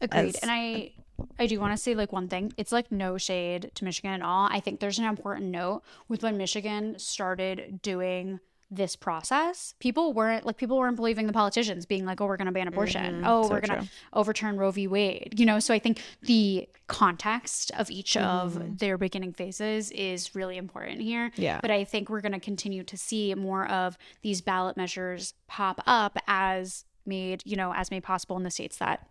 Agreed. 0.00 0.34
As, 0.34 0.36
and 0.36 0.50
I 0.50 0.92
I 1.38 1.46
do 1.46 1.60
want 1.60 1.72
to 1.72 1.82
say 1.82 1.94
like 1.94 2.12
one 2.12 2.28
thing. 2.28 2.52
It's 2.56 2.72
like 2.72 2.90
no 2.90 3.16
shade 3.18 3.70
to 3.74 3.84
Michigan 3.84 4.10
at 4.10 4.22
all. 4.22 4.48
I 4.50 4.60
think 4.60 4.80
there's 4.80 4.98
an 4.98 5.04
important 5.04 5.46
note 5.46 5.82
with 6.08 6.22
when 6.22 6.36
Michigan 6.36 6.98
started 6.98 7.80
doing 7.82 8.40
this 8.70 8.96
process, 8.96 9.74
people 9.78 10.12
weren't 10.12 10.44
like 10.44 10.56
people 10.56 10.76
weren't 10.76 10.96
believing 10.96 11.26
the 11.26 11.32
politicians 11.32 11.86
being 11.86 12.04
like, 12.04 12.20
"Oh, 12.20 12.26
we're 12.26 12.36
going 12.36 12.46
to 12.46 12.52
ban 12.52 12.68
abortion. 12.68 13.16
Mm-hmm. 13.16 13.26
Oh, 13.26 13.44
so 13.44 13.50
we're 13.50 13.60
going 13.60 13.80
to 13.80 13.88
overturn 14.12 14.56
Roe 14.56 14.70
v. 14.70 14.86
Wade." 14.86 15.34
You 15.38 15.46
know, 15.46 15.58
so 15.60 15.72
I 15.72 15.78
think 15.78 16.00
the 16.22 16.68
context 16.88 17.70
of 17.78 17.90
each 17.90 18.14
mm-hmm. 18.14 18.26
of 18.26 18.78
their 18.78 18.98
beginning 18.98 19.32
phases 19.32 19.90
is 19.92 20.34
really 20.34 20.56
important 20.56 21.00
here. 21.00 21.30
Yeah. 21.36 21.60
But 21.60 21.70
I 21.70 21.84
think 21.84 22.08
we're 22.08 22.20
going 22.20 22.32
to 22.32 22.40
continue 22.40 22.82
to 22.84 22.96
see 22.96 23.34
more 23.34 23.66
of 23.68 23.96
these 24.22 24.40
ballot 24.40 24.76
measures 24.76 25.34
pop 25.46 25.80
up 25.86 26.18
as 26.26 26.84
made, 27.04 27.42
you 27.44 27.56
know, 27.56 27.72
as 27.72 27.90
made 27.90 28.02
possible 28.02 28.36
in 28.36 28.42
the 28.42 28.50
states 28.50 28.78
that 28.78 29.06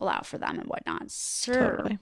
allow 0.00 0.20
for 0.20 0.38
them 0.38 0.58
and 0.58 0.68
whatnot. 0.68 1.10
So, 1.10 1.52
Totally. 1.52 1.98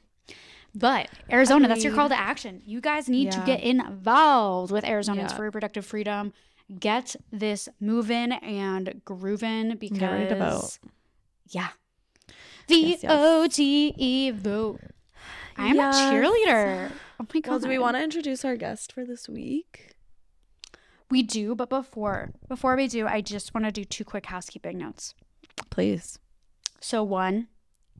But 0.74 1.08
Arizona, 1.30 1.68
that's 1.68 1.84
your 1.84 1.94
call 1.94 2.08
to 2.08 2.18
action. 2.18 2.60
You 2.66 2.80
guys 2.80 3.08
need 3.08 3.30
to 3.32 3.40
get 3.46 3.62
involved 3.62 4.72
with 4.72 4.84
Arizonans 4.84 5.30
Yeah. 5.30 5.36
for 5.36 5.42
reproductive 5.44 5.86
freedom. 5.86 6.32
Get 6.78 7.14
this 7.30 7.68
moving 7.80 8.32
and 8.32 9.00
grooving 9.04 9.76
because 9.76 9.98
Get 9.98 10.10
ready 10.10 10.28
to 10.28 10.36
vote. 10.36 10.78
yeah. 11.50 11.68
V 12.68 12.90
Yes, 12.90 13.02
yes. 13.02 13.12
O 13.14 13.46
T 13.46 13.94
E 13.96 14.30
vote. 14.30 14.80
I'm 15.56 15.76
Yes. 15.76 15.96
a 15.96 16.00
cheerleader. 16.12 16.90
Oh 17.20 17.26
my 17.32 17.40
god. 17.40 17.50
Well, 17.50 17.58
do 17.60 17.68
we 17.68 17.78
want 17.78 17.96
to 17.96 18.02
introduce 18.02 18.44
our 18.44 18.56
guest 18.56 18.92
for 18.92 19.04
this 19.04 19.28
week? 19.28 19.90
We 21.10 21.22
do, 21.22 21.54
but 21.54 21.68
before 21.68 22.32
before 22.48 22.74
we 22.76 22.88
do, 22.88 23.06
I 23.06 23.20
just 23.20 23.52
want 23.54 23.66
to 23.66 23.70
do 23.70 23.84
two 23.84 24.04
quick 24.04 24.26
housekeeping 24.26 24.78
notes. 24.78 25.14
Please. 25.70 26.18
So 26.80 27.02
one, 27.04 27.48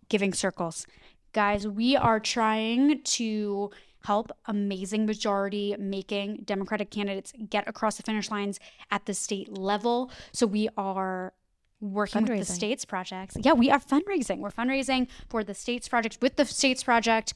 giving 0.08 0.32
circles. 0.32 0.86
Guys, 1.32 1.68
we 1.68 1.96
are 1.96 2.18
trying 2.18 3.02
to 3.02 3.70
help 4.04 4.30
amazing 4.46 5.06
majority 5.06 5.74
making 5.78 6.42
Democratic 6.44 6.90
candidates 6.90 7.32
get 7.48 7.66
across 7.66 7.96
the 7.96 8.02
finish 8.02 8.30
lines 8.30 8.60
at 8.90 9.06
the 9.06 9.14
state 9.14 9.56
level. 9.56 10.10
So 10.32 10.46
we 10.46 10.68
are 10.76 11.32
working 11.80 12.24
with 12.24 12.38
the 12.38 12.44
states 12.44 12.84
projects. 12.84 13.36
Yeah, 13.40 13.52
we 13.52 13.70
are 13.70 13.80
fundraising. 13.80 14.38
We're 14.38 14.50
fundraising 14.50 15.08
for 15.28 15.42
the 15.42 15.54
states 15.54 15.88
project 15.88 16.18
with 16.20 16.36
the 16.36 16.44
states 16.44 16.84
project 16.84 17.34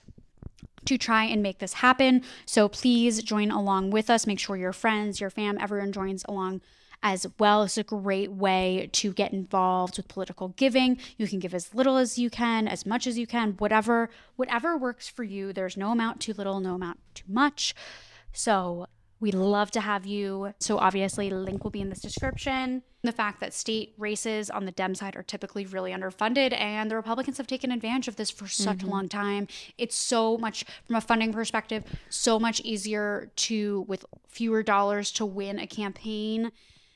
to 0.84 0.96
try 0.96 1.24
and 1.24 1.42
make 1.42 1.58
this 1.58 1.74
happen. 1.74 2.22
So 2.46 2.68
please 2.68 3.22
join 3.22 3.50
along 3.50 3.90
with 3.90 4.08
us. 4.08 4.26
Make 4.26 4.38
sure 4.38 4.56
your 4.56 4.72
friends, 4.72 5.20
your 5.20 5.30
fam, 5.30 5.58
everyone 5.58 5.92
joins 5.92 6.24
along 6.28 6.60
as 7.02 7.26
well. 7.38 7.62
It's 7.62 7.78
a 7.78 7.84
great 7.84 8.32
way 8.32 8.88
to 8.92 9.12
get 9.12 9.32
involved 9.32 9.96
with 9.96 10.08
political 10.08 10.48
giving. 10.48 10.98
You 11.16 11.28
can 11.28 11.38
give 11.38 11.54
as 11.54 11.74
little 11.74 11.96
as 11.96 12.18
you 12.18 12.30
can, 12.30 12.66
as 12.66 12.86
much 12.86 13.06
as 13.06 13.18
you 13.18 13.26
can, 13.26 13.52
whatever 13.58 14.10
whatever 14.36 14.76
works 14.76 15.08
for 15.08 15.22
you. 15.22 15.52
There's 15.52 15.76
no 15.76 15.92
amount 15.92 16.20
too 16.20 16.32
little, 16.32 16.60
no 16.60 16.74
amount 16.74 16.98
too 17.14 17.24
much. 17.28 17.74
So 18.32 18.86
we'd 19.20 19.34
love 19.34 19.70
to 19.72 19.80
have 19.80 20.06
you. 20.06 20.54
So 20.60 20.78
obviously, 20.78 21.30
link 21.30 21.64
will 21.64 21.70
be 21.70 21.80
in 21.80 21.88
this 21.88 22.00
description. 22.00 22.82
The 23.02 23.12
fact 23.12 23.40
that 23.40 23.54
state 23.54 23.94
races 23.96 24.50
on 24.50 24.64
the 24.64 24.72
Dem 24.72 24.94
side 24.94 25.14
are 25.14 25.22
typically 25.22 25.64
really 25.66 25.92
underfunded, 25.92 26.52
and 26.58 26.90
the 26.90 26.96
Republicans 26.96 27.36
have 27.38 27.46
taken 27.46 27.70
advantage 27.70 28.08
of 28.08 28.16
this 28.16 28.28
for 28.30 28.48
such 28.48 28.74
a 28.74 28.78
mm-hmm. 28.78 28.90
long 28.90 29.08
time. 29.08 29.46
It's 29.76 29.96
so 29.96 30.36
much, 30.36 30.64
from 30.84 30.96
a 30.96 31.00
funding 31.00 31.32
perspective, 31.32 31.84
so 32.08 32.40
much 32.40 32.60
easier 32.62 33.30
to, 33.36 33.84
with 33.86 34.04
fewer 34.26 34.64
dollars, 34.64 35.12
to 35.12 35.24
win 35.24 35.60
a 35.60 35.66
campaign 35.66 36.50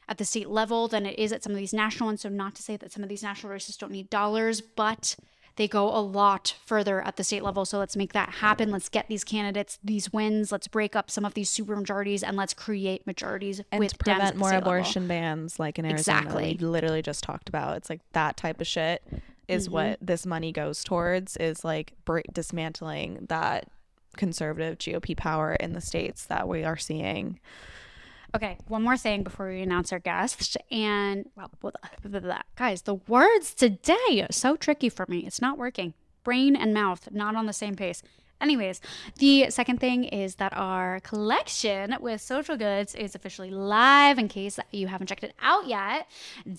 at 0.08 0.18
the 0.18 0.24
state 0.24 0.48
level 0.48 0.88
than 0.88 1.06
it 1.06 1.18
is 1.18 1.32
at 1.32 1.42
some 1.42 1.52
of 1.52 1.58
these 1.58 1.72
national 1.72 2.08
ones. 2.08 2.22
So, 2.22 2.28
not 2.28 2.54
to 2.56 2.62
say 2.62 2.76
that 2.76 2.92
some 2.92 3.02
of 3.02 3.08
these 3.08 3.22
national 3.22 3.52
races 3.52 3.76
don't 3.76 3.92
need 3.92 4.10
dollars, 4.10 4.60
but 4.60 5.16
they 5.56 5.68
go 5.68 5.88
a 5.94 6.00
lot 6.00 6.56
further 6.64 7.02
at 7.02 7.16
the 7.16 7.24
state 7.24 7.42
level. 7.42 7.64
So, 7.64 7.78
let's 7.78 7.96
make 7.96 8.12
that 8.14 8.30
happen. 8.30 8.70
Let's 8.70 8.88
get 8.88 9.08
these 9.08 9.22
candidates 9.24 9.78
these 9.84 10.12
wins. 10.12 10.50
Let's 10.50 10.66
break 10.68 10.96
up 10.96 11.10
some 11.10 11.24
of 11.24 11.34
these 11.34 11.50
super 11.50 11.76
majorities 11.76 12.22
and 12.22 12.36
let's 12.36 12.54
create 12.54 13.06
majorities 13.06 13.60
And 13.70 13.78
with 13.80 13.92
to 13.92 13.98
Dems 13.98 14.08
at 14.10 14.16
prevent 14.18 14.36
more 14.36 14.48
state 14.48 14.56
level. 14.56 14.72
abortion 14.72 15.06
bans 15.08 15.58
like 15.60 15.78
in 15.78 15.84
Arizona. 15.84 16.18
Exactly. 16.18 16.56
We 16.60 16.66
literally 16.66 17.02
just 17.02 17.22
talked 17.22 17.48
about. 17.48 17.76
It's 17.76 17.90
like 17.90 18.00
that 18.12 18.36
type 18.36 18.60
of 18.60 18.66
shit 18.66 19.02
is 19.48 19.66
Mm-hmm. 19.66 19.74
what 19.74 19.98
this 20.00 20.24
money 20.24 20.52
goes 20.52 20.82
towards 20.84 21.36
is 21.36 21.64
like 21.64 21.92
break, 22.04 22.26
dismantling 22.32 23.26
that 23.28 23.66
conservative 24.16 24.78
GOP 24.78 25.16
power 25.16 25.54
in 25.54 25.72
the 25.72 25.80
states 25.80 26.24
that 26.26 26.46
we 26.48 26.64
are 26.64 26.76
seeing. 26.76 27.38
Okay, 28.34 28.56
one 28.66 28.82
more 28.82 28.96
thing 28.96 29.22
before 29.22 29.48
we 29.48 29.60
announce 29.60 29.92
our 29.92 29.98
guest. 29.98 30.56
And, 30.70 31.28
well, 31.36 31.50
blah, 31.60 31.70
blah, 32.02 32.20
blah. 32.20 32.42
guys, 32.56 32.82
the 32.82 32.94
words 32.94 33.52
today 33.52 34.26
are 34.26 34.32
so 34.32 34.56
tricky 34.56 34.88
for 34.88 35.04
me. 35.06 35.18
It's 35.26 35.42
not 35.42 35.58
working. 35.58 35.92
Brain 36.24 36.56
and 36.56 36.72
mouth, 36.72 37.10
not 37.12 37.36
on 37.36 37.44
the 37.44 37.52
same 37.52 37.74
pace. 37.74 38.02
Anyways, 38.40 38.80
the 39.18 39.50
second 39.50 39.80
thing 39.80 40.04
is 40.04 40.36
that 40.36 40.52
our 40.56 40.98
collection 41.00 41.94
with 42.00 42.22
social 42.22 42.56
goods 42.56 42.94
is 42.94 43.14
officially 43.14 43.50
live. 43.50 44.18
In 44.18 44.28
case 44.28 44.58
you 44.72 44.88
haven't 44.88 45.08
checked 45.08 45.24
it 45.24 45.34
out 45.40 45.68
yet, 45.68 46.08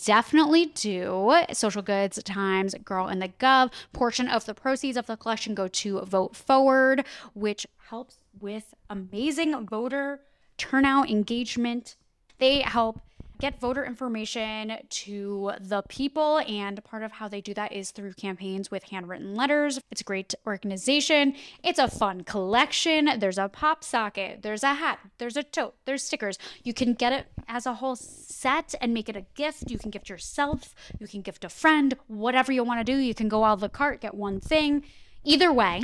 definitely 0.06 0.68
do. 0.68 1.36
Social 1.52 1.82
goods 1.82 2.22
times 2.24 2.76
girl 2.86 3.08
in 3.08 3.18
the 3.18 3.30
gov. 3.30 3.72
Portion 3.94 4.30
of 4.30 4.46
the 4.46 4.54
proceeds 4.54 4.96
of 4.96 5.08
the 5.08 5.18
collection 5.18 5.56
go 5.56 5.68
to 5.68 6.02
Vote 6.02 6.36
Forward, 6.36 7.04
which 7.34 7.66
helps 7.90 8.18
with 8.40 8.76
amazing 8.90 9.66
voter 9.68 10.22
turnout 10.58 11.10
engagement. 11.10 11.96
They 12.40 12.62
help 12.62 13.02
get 13.40 13.60
voter 13.60 13.84
information 13.84 14.72
to 14.90 15.52
the 15.60 15.82
people, 15.90 16.40
and 16.48 16.82
part 16.86 17.04
of 17.04 17.12
how 17.12 17.28
they 17.28 17.42
do 17.42 17.54
that 17.54 17.74
is 17.74 17.92
through 17.92 18.14
campaigns 18.14 18.72
with 18.72 18.84
handwritten 18.84 19.36
letters. 19.36 19.82
It's 19.92 20.00
a 20.00 20.04
great 20.06 20.34
organization. 20.48 21.36
It's 21.62 21.80
a 21.80 21.90
fun 21.90 22.24
collection. 22.24 23.10
There's 23.20 23.38
a 23.38 23.50
pop 23.50 23.84
socket, 23.84 24.44
there's 24.44 24.64
a 24.64 24.76
hat, 24.76 25.00
there's 25.18 25.36
a 25.36 25.44
tote, 25.44 25.76
there's 25.84 26.04
stickers. 26.04 26.38
You 26.64 26.74
can 26.74 26.94
get 26.94 27.12
it 27.12 27.26
as 27.50 27.66
a 27.66 27.74
whole 27.74 27.98
set 27.98 28.76
and 28.80 28.94
make 28.94 29.10
it 29.10 29.18
a 29.18 29.26
gift. 29.36 29.70
You 29.70 29.78
can 29.78 29.90
gift 29.90 30.08
yourself, 30.10 30.74
you 31.00 31.08
can 31.08 31.22
gift 31.22 31.44
a 31.44 31.50
friend, 31.50 31.96
whatever 32.08 32.54
you 32.54 32.64
want 32.64 32.80
to 32.80 32.90
do. 32.90 32.98
You 32.98 33.14
can 33.14 33.28
go 33.28 33.44
out 33.44 33.54
of 33.54 33.60
the 33.60 33.68
cart, 33.68 34.00
get 34.00 34.14
one 34.14 34.40
thing. 34.40 34.84
Either 35.26 35.52
way, 35.52 35.84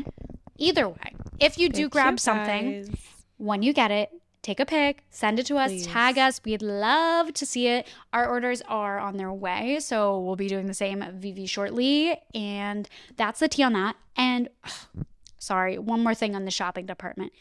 either 0.58 0.88
way, 0.88 1.16
if 1.40 1.58
you 1.58 1.68
do 1.68 1.84
Thank 1.84 1.92
grab 1.92 2.14
you, 2.14 2.18
something, 2.20 2.98
when 3.38 3.64
you 3.64 3.74
get 3.74 3.92
it, 3.92 4.12
take 4.42 4.60
a 4.60 4.66
pic, 4.66 5.04
send 5.10 5.40
it 5.40 5.46
to 5.48 5.58
us, 5.58 5.72
Please. 5.72 5.88
tag 5.88 6.18
us. 6.18 6.42
We'd 6.44 6.62
love 6.62 7.34
to 7.34 7.46
see 7.46 7.68
it. 7.68 7.88
Our 8.14 8.28
orders 8.28 8.62
are 8.68 9.00
on 9.00 9.18
their 9.18 9.32
way, 9.32 9.80
so 9.80 10.20
we'll 10.20 10.36
be 10.36 10.48
doing 10.48 10.68
the 10.68 10.74
same 10.74 11.02
VV 11.02 11.50
shortly. 11.50 12.18
And 12.34 12.88
that's 13.18 13.40
the 13.40 13.48
tea 13.48 13.64
on 13.64 13.74
that. 13.74 13.96
And 14.16 14.50
sorry, 15.38 15.78
one 15.78 16.04
more 16.04 16.14
thing 16.14 16.36
on 16.36 16.46
the 16.46 16.52
shopping 16.52 16.86
department. 16.86 17.34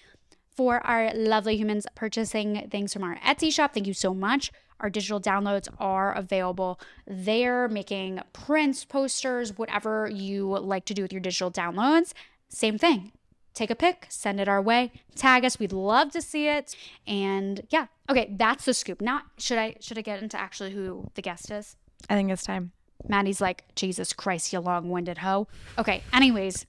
For 0.56 0.84
our 0.84 1.14
lovely 1.14 1.56
humans 1.56 1.86
purchasing 1.94 2.68
things 2.70 2.92
from 2.92 3.04
our 3.04 3.16
Etsy 3.18 3.52
shop, 3.52 3.74
thank 3.74 3.86
you 3.86 3.94
so 3.94 4.12
much. 4.12 4.50
Our 4.80 4.90
digital 4.90 5.20
downloads 5.20 5.68
are 5.78 6.12
available 6.12 6.80
there, 7.06 7.68
making 7.68 8.20
prints, 8.32 8.84
posters, 8.84 9.56
whatever 9.56 10.08
you 10.12 10.56
like 10.58 10.84
to 10.86 10.94
do 10.94 11.02
with 11.02 11.12
your 11.12 11.20
digital 11.20 11.50
downloads. 11.50 12.12
Same 12.48 12.78
thing 12.78 13.12
take 13.58 13.70
a 13.70 13.74
pic, 13.74 14.06
send 14.08 14.40
it 14.40 14.48
our 14.48 14.62
way, 14.62 14.92
tag 15.16 15.44
us. 15.44 15.58
We'd 15.58 15.72
love 15.72 16.12
to 16.12 16.22
see 16.22 16.48
it. 16.48 16.76
And 17.06 17.66
yeah, 17.70 17.86
okay, 18.08 18.34
that's 18.36 18.64
the 18.64 18.72
scoop. 18.72 19.00
Now, 19.00 19.22
should 19.36 19.58
I 19.58 19.76
should 19.80 19.98
I 19.98 20.02
get 20.02 20.22
into 20.22 20.38
actually 20.38 20.70
who 20.70 21.10
the 21.14 21.22
guest 21.22 21.50
is? 21.50 21.76
I 22.08 22.14
think 22.14 22.30
it's 22.30 22.44
time. 22.44 22.72
Maddie's 23.06 23.40
like, 23.40 23.64
Jesus 23.74 24.12
Christ, 24.12 24.52
you 24.52 24.60
long-winded 24.60 25.18
hoe. 25.18 25.46
Okay, 25.78 26.02
anyways, 26.12 26.66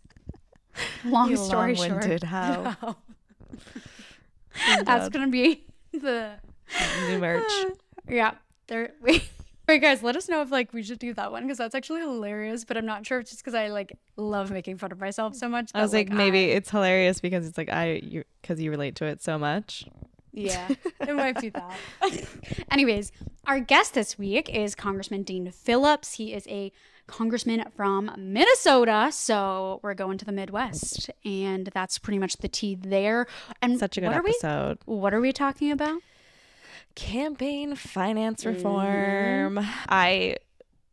long 1.06 1.32
You 1.32 1.38
story 1.38 1.76
long-winded 1.76 2.22
short, 2.22 2.24
hoe. 2.82 2.96
that's 4.84 5.10
gonna 5.10 5.28
be 5.28 5.66
the 5.92 6.34
New 7.08 7.20
merch. 7.20 7.52
yeah. 8.10 8.34
There. 8.68 8.92
Wait, 9.70 9.76
wait, 9.76 9.82
guys, 9.82 10.02
let 10.02 10.16
us 10.16 10.28
know 10.28 10.42
if 10.42 10.50
like 10.52 10.74
we 10.74 10.82
should 10.82 10.98
do 10.98 11.14
that 11.14 11.32
one 11.32 11.44
because 11.44 11.60
that's 11.60 11.76
actually 11.76 12.02
hilarious. 12.02 12.66
But 12.66 12.76
I'm 12.76 12.88
not 12.88 13.06
sure 13.06 13.20
if 13.20 13.24
it's 13.24 13.32
just 13.32 13.44
because 13.44 13.54
I 13.54 13.68
like 13.68 13.96
love 14.16 14.50
making 14.50 14.80
fun 14.80 14.92
of 14.92 15.00
myself 15.00 15.36
so 15.36 15.48
much. 15.48 15.70
I 15.76 15.84
was 15.84 15.92
that, 15.92 15.98
like, 15.98 16.10
maybe 16.10 16.40
I- 16.40 16.56
it's 16.56 16.72
hilarious 16.72 17.20
because 17.20 17.48
it's 17.48 17.56
like 17.56 17.70
I 17.70 18.02
you 18.04 18.24
because 18.42 18.60
you 18.60 18.72
relate 18.72 18.96
to 18.96 19.06
it 19.06 19.22
so 19.22 19.38
much. 19.38 19.86
Yeah, 20.32 20.70
it 21.02 21.16
might 21.16 21.40
be 21.40 21.50
that. 21.50 21.78
Anyways, 22.72 23.12
our 23.46 23.60
guest 23.60 23.94
this 23.94 24.18
week 24.18 24.50
is 24.50 24.74
Congressman 24.74 25.22
Dean 25.22 25.52
Phillips. 25.52 26.14
He 26.14 26.34
is 26.34 26.48
a 26.48 26.72
congressman 27.06 27.66
from 27.76 28.12
Minnesota, 28.18 29.10
so 29.12 29.80
we're 29.84 29.94
going 29.94 30.18
to 30.18 30.26
the 30.26 30.32
Midwest, 30.32 31.12
and 31.26 31.68
that's 31.74 32.00
pretty 32.00 32.20
much 32.20 32.38
the 32.38 32.48
tea 32.48 32.76
there. 32.76 33.28
And 33.62 33.78
Such 33.78 33.98
a 33.98 34.02
good 34.02 34.08
what 34.08 34.18
episode. 34.18 34.48
Are 34.50 34.78
we, 34.88 34.96
what 34.96 35.14
are 35.14 35.22
we 35.22 35.32
talking 35.32 35.72
about? 35.72 36.00
Campaign 36.96 37.76
finance 37.76 38.44
Mm-hmm. 38.44 38.56
reform. 38.56 39.60
I 39.90 40.38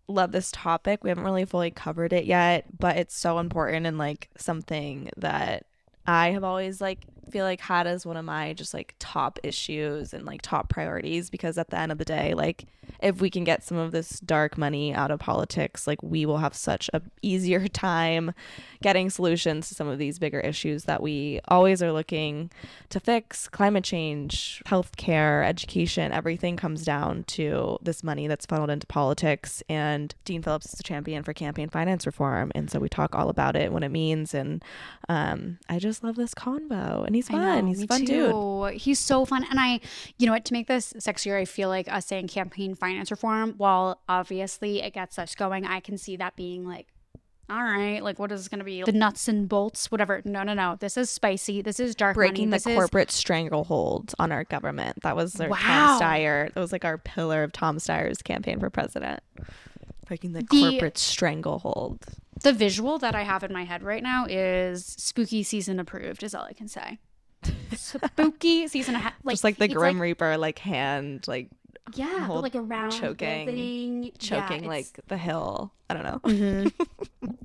love 0.08 0.32
this 0.32 0.50
topic. 0.52 1.02
We 1.02 1.10
haven't 1.10 1.24
really 1.24 1.44
fully 1.44 1.70
covered 1.70 2.12
it 2.12 2.24
yet, 2.26 2.64
but 2.78 2.96
it's 2.96 3.16
so 3.16 3.38
important 3.38 3.86
and 3.86 3.98
like 3.98 4.28
something 4.36 5.10
that 5.16 5.66
I 6.06 6.30
have 6.30 6.44
always 6.44 6.80
like 6.80 7.00
feel 7.30 7.44
like 7.44 7.60
had 7.60 7.88
as 7.88 8.06
one 8.06 8.16
of 8.16 8.24
my 8.24 8.52
just 8.52 8.72
like 8.72 8.94
top 9.00 9.40
issues 9.42 10.14
and 10.14 10.24
like 10.24 10.42
top 10.42 10.68
priorities 10.68 11.28
because 11.28 11.58
at 11.58 11.70
the 11.70 11.78
end 11.78 11.90
of 11.90 11.98
the 11.98 12.04
day, 12.04 12.34
like 12.34 12.66
if 13.00 13.20
we 13.20 13.30
can 13.30 13.44
get 13.44 13.62
some 13.62 13.76
of 13.76 13.92
this 13.92 14.20
dark 14.20 14.56
money 14.56 14.94
out 14.94 15.10
of 15.10 15.20
politics, 15.20 15.86
like 15.86 16.02
we 16.02 16.26
will 16.26 16.38
have 16.38 16.54
such 16.54 16.90
a 16.92 17.02
easier 17.22 17.68
time 17.86 18.32
getting 18.82 19.10
solutions 19.10 19.68
to 19.68 19.74
some 19.74 19.88
of 19.88 19.98
these 19.98 20.18
bigger 20.18 20.40
issues 20.40 20.84
that 20.84 21.02
we 21.02 21.40
always 21.48 21.82
are 21.82 21.92
looking 21.92 22.50
to 22.90 23.00
fix 23.00 23.48
climate 23.48 23.84
change, 23.84 24.62
healthcare, 24.66 25.46
education, 25.46 26.12
everything 26.12 26.56
comes 26.56 26.84
down 26.84 27.24
to 27.24 27.78
this 27.82 28.02
money 28.02 28.26
that's 28.26 28.46
funneled 28.46 28.70
into 28.70 28.86
politics. 28.86 29.62
And 29.68 30.14
Dean 30.24 30.42
Phillips 30.42 30.72
is 30.72 30.80
a 30.80 30.82
champion 30.82 31.22
for 31.22 31.32
campaign 31.32 31.68
finance 31.68 32.06
reform. 32.06 32.52
And 32.54 32.70
so 32.70 32.78
we 32.78 32.88
talk 32.88 33.14
all 33.14 33.28
about 33.28 33.56
it, 33.56 33.72
what 33.72 33.82
it 33.82 33.90
means. 33.90 34.34
And 34.34 34.64
um, 35.08 35.58
I 35.68 35.78
just 35.78 36.04
love 36.04 36.16
this 36.16 36.34
convo. 36.34 37.04
And 37.06 37.14
he's 37.14 37.28
fun. 37.28 37.66
know, 37.66 37.72
he's 37.72 37.84
fun 37.84 38.04
dude. 38.04 38.74
He's 38.74 38.98
so 38.98 39.24
fun. 39.24 39.44
And 39.50 39.58
I, 39.58 39.80
you 40.18 40.26
know 40.26 40.32
what, 40.32 40.44
to 40.46 40.52
make 40.52 40.68
this 40.68 40.92
sexier, 40.94 41.36
I 41.36 41.44
feel 41.44 41.68
like 41.68 41.92
us 41.92 42.06
saying 42.06 42.28
campaign 42.28 42.74
finance 42.74 42.85
reform, 42.94 43.54
while 43.56 44.00
obviously 44.08 44.82
it 44.82 44.92
gets 44.94 45.18
us 45.18 45.34
going, 45.34 45.64
I 45.66 45.80
can 45.80 45.98
see 45.98 46.16
that 46.16 46.36
being 46.36 46.66
like, 46.66 46.86
all 47.48 47.62
right, 47.62 48.02
like 48.02 48.18
what 48.18 48.32
is 48.32 48.40
this 48.40 48.48
going 48.48 48.58
to 48.58 48.64
be? 48.64 48.82
The 48.82 48.90
nuts 48.92 49.28
and 49.28 49.48
bolts, 49.48 49.90
whatever. 49.90 50.20
No, 50.24 50.42
no, 50.42 50.52
no. 50.52 50.76
This 50.80 50.96
is 50.96 51.10
spicy. 51.10 51.62
This 51.62 51.78
is 51.78 51.94
dark 51.94 52.14
breaking 52.16 52.50
money. 52.50 52.58
the 52.58 52.64
This 52.64 52.66
is- 52.66 52.76
corporate 52.76 53.10
stranglehold 53.12 54.14
on 54.18 54.32
our 54.32 54.42
government. 54.44 55.02
That 55.02 55.14
was 55.14 55.40
our 55.40 55.48
Wow. 55.48 55.56
Tom 55.58 56.00
Steyer. 56.00 56.52
That 56.52 56.60
was 56.60 56.72
like 56.72 56.84
our 56.84 56.98
pillar 56.98 57.44
of 57.44 57.52
Tom 57.52 57.78
Steyer's 57.78 58.20
campaign 58.22 58.58
for 58.58 58.68
president. 58.68 59.20
Breaking 60.08 60.32
the, 60.32 60.40
The- 60.50 60.70
corporate 60.70 60.98
stranglehold. 60.98 62.04
the 62.42 62.52
visual 62.52 62.98
that 62.98 63.14
I 63.14 63.22
have 63.22 63.44
in 63.44 63.52
my 63.52 63.64
head 63.64 63.82
right 63.84 64.02
now 64.02 64.26
is 64.28 64.84
spooky 64.84 65.42
season 65.44 65.78
approved. 65.78 66.22
Is 66.24 66.34
all 66.34 66.44
I 66.44 66.52
can 66.52 66.66
say. 66.68 66.98
spooky 67.76 68.66
season, 68.68 68.94
ha- 68.96 69.14
like 69.22 69.34
Just 69.34 69.44
like 69.44 69.56
the 69.58 69.66
it's 69.66 69.74
Grim 69.74 70.00
Reaper, 70.00 70.36
like 70.36 70.58
hand, 70.58 71.26
like 71.28 71.48
yeah, 71.94 72.20
whole 72.20 72.36
but 72.36 72.42
like 72.42 72.54
around 72.56 72.90
choking- 72.90 73.46
building. 73.46 74.12
choking 74.18 74.62
yeah, 74.64 74.68
like 74.68 75.00
the 75.08 75.16
hill. 75.16 75.72
I 75.88 75.94
don't 75.94 76.02
know. 76.04 76.20
Mhm. 76.24 76.72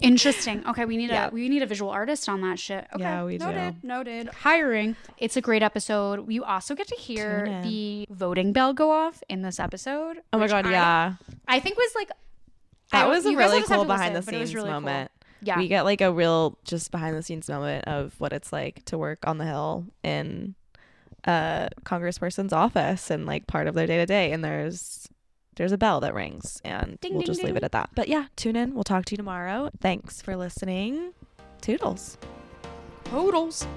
Interesting. 0.01 0.65
Okay, 0.67 0.85
we 0.85 0.97
need 0.97 1.09
Yeah. 1.11 1.27
a 1.27 1.31
we 1.31 1.47
need 1.49 1.61
a 1.61 1.65
visual 1.67 1.91
artist 1.91 2.27
on 2.27 2.41
that 2.41 2.57
shit. 2.59 2.87
Okay, 2.93 3.03
Yeah, 3.03 3.23
we 3.23 3.37
noted, 3.37 3.81
do. 3.81 3.87
Noted. 3.87 4.29
Hiring. 4.29 4.95
It's 5.17 5.37
a 5.37 5.41
great 5.41 5.61
episode. 5.61 6.31
You 6.31 6.43
also 6.43 6.73
get 6.75 6.87
to 6.87 6.95
hear 6.95 7.61
the 7.63 8.07
voting 8.09 8.51
bell 8.53 8.73
go 8.73 8.91
off 8.91 9.21
in 9.29 9.41
this 9.43 9.59
episode. 9.59 10.17
Oh 10.33 10.39
my 10.39 10.47
god, 10.47 10.65
I- 10.65 10.71
yeah. 10.71 11.13
I 11.47 11.59
think 11.59 11.77
was 11.77 11.91
like 11.95 12.09
That 12.91 13.05
I- 13.05 13.09
was 13.09 13.25
a 13.25 13.29
really 13.29 13.37
will 13.37 13.59
just 13.59 13.69
have 13.69 13.75
cool 13.77 13.85
to 13.85 13.89
listen, 13.89 13.97
behind 13.99 14.15
the 14.15 14.21
but 14.21 14.33
it 14.33 14.39
was 14.39 14.49
scenes 14.49 14.55
really 14.55 14.69
cool. 14.71 14.81
moment. 14.81 15.11
Yeah. 15.43 15.57
We 15.57 15.67
get 15.67 15.83
like 15.85 16.01
a 16.01 16.11
real 16.11 16.57
just 16.63 16.91
behind 16.91 17.15
the 17.15 17.23
scenes 17.23 17.47
moment 17.49 17.85
of 17.87 18.13
what 18.19 18.33
it's 18.33 18.51
like 18.53 18.83
to 18.85 18.97
work 18.97 19.27
on 19.27 19.37
the 19.37 19.45
hill 19.45 19.85
in 20.03 20.55
a 21.25 21.69
congressperson's 21.83 22.53
office 22.53 23.11
and 23.11 23.25
like 23.25 23.47
part 23.47 23.67
of 23.67 23.75
their 23.75 23.87
day 23.87 23.97
to 23.97 24.05
day 24.05 24.31
and 24.31 24.43
there's 24.43 25.07
there's 25.57 25.71
a 25.71 25.77
bell 25.77 25.99
that 25.99 26.13
rings 26.13 26.61
and 26.63 26.99
Ding, 27.01 27.13
we'll 27.13 27.21
ding, 27.21 27.27
just 27.27 27.43
leave 27.43 27.55
it 27.55 27.63
at 27.63 27.73
that. 27.73 27.89
But 27.93 28.07
yeah, 28.07 28.27
tune 28.35 28.55
in. 28.55 28.73
We'll 28.73 28.83
talk 28.83 29.05
to 29.05 29.13
you 29.13 29.17
tomorrow. 29.17 29.69
Thanks 29.79 30.21
for 30.21 30.35
listening. 30.35 31.13
Toodles. 31.61 32.17
Totals. 33.03 33.67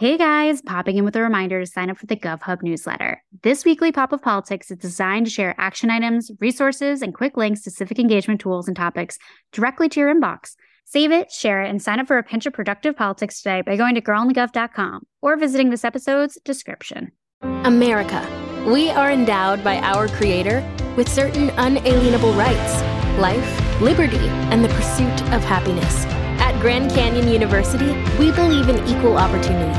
Hey 0.00 0.16
guys, 0.16 0.62
popping 0.62 0.96
in 0.96 1.04
with 1.04 1.14
a 1.16 1.20
reminder 1.20 1.60
to 1.60 1.66
sign 1.66 1.90
up 1.90 1.98
for 1.98 2.06
the 2.06 2.16
GovHub 2.16 2.62
newsletter. 2.62 3.22
This 3.42 3.66
weekly 3.66 3.92
pop 3.92 4.14
of 4.14 4.22
politics 4.22 4.70
is 4.70 4.78
designed 4.78 5.26
to 5.26 5.30
share 5.30 5.54
action 5.58 5.90
items, 5.90 6.30
resources, 6.40 7.02
and 7.02 7.14
quick 7.14 7.36
links 7.36 7.60
to 7.64 7.70
civic 7.70 7.98
engagement 7.98 8.40
tools 8.40 8.66
and 8.66 8.74
topics 8.74 9.18
directly 9.52 9.90
to 9.90 10.00
your 10.00 10.10
inbox. 10.14 10.54
Save 10.86 11.12
it, 11.12 11.30
share 11.30 11.62
it, 11.62 11.68
and 11.68 11.82
sign 11.82 12.00
up 12.00 12.06
for 12.06 12.16
a 12.16 12.22
pinch 12.22 12.46
of 12.46 12.54
productive 12.54 12.96
politics 12.96 13.42
today 13.42 13.60
by 13.60 13.76
going 13.76 13.94
to 13.94 14.00
girlonthegov.com 14.00 15.02
or 15.20 15.36
visiting 15.36 15.68
this 15.68 15.84
episode's 15.84 16.38
description. 16.46 17.12
America. 17.42 18.26
We 18.66 18.88
are 18.88 19.10
endowed 19.10 19.62
by 19.62 19.80
our 19.80 20.08
Creator 20.08 20.66
with 20.96 21.10
certain 21.10 21.50
unalienable 21.58 22.32
rights 22.32 22.80
life, 23.18 23.80
liberty, 23.82 24.16
and 24.48 24.64
the 24.64 24.68
pursuit 24.70 25.20
of 25.34 25.44
happiness. 25.44 26.06
At 26.40 26.58
Grand 26.58 26.90
Canyon 26.92 27.28
University, 27.28 27.92
we 28.18 28.32
believe 28.32 28.70
in 28.70 28.78
equal 28.88 29.18
opportunity, 29.18 29.78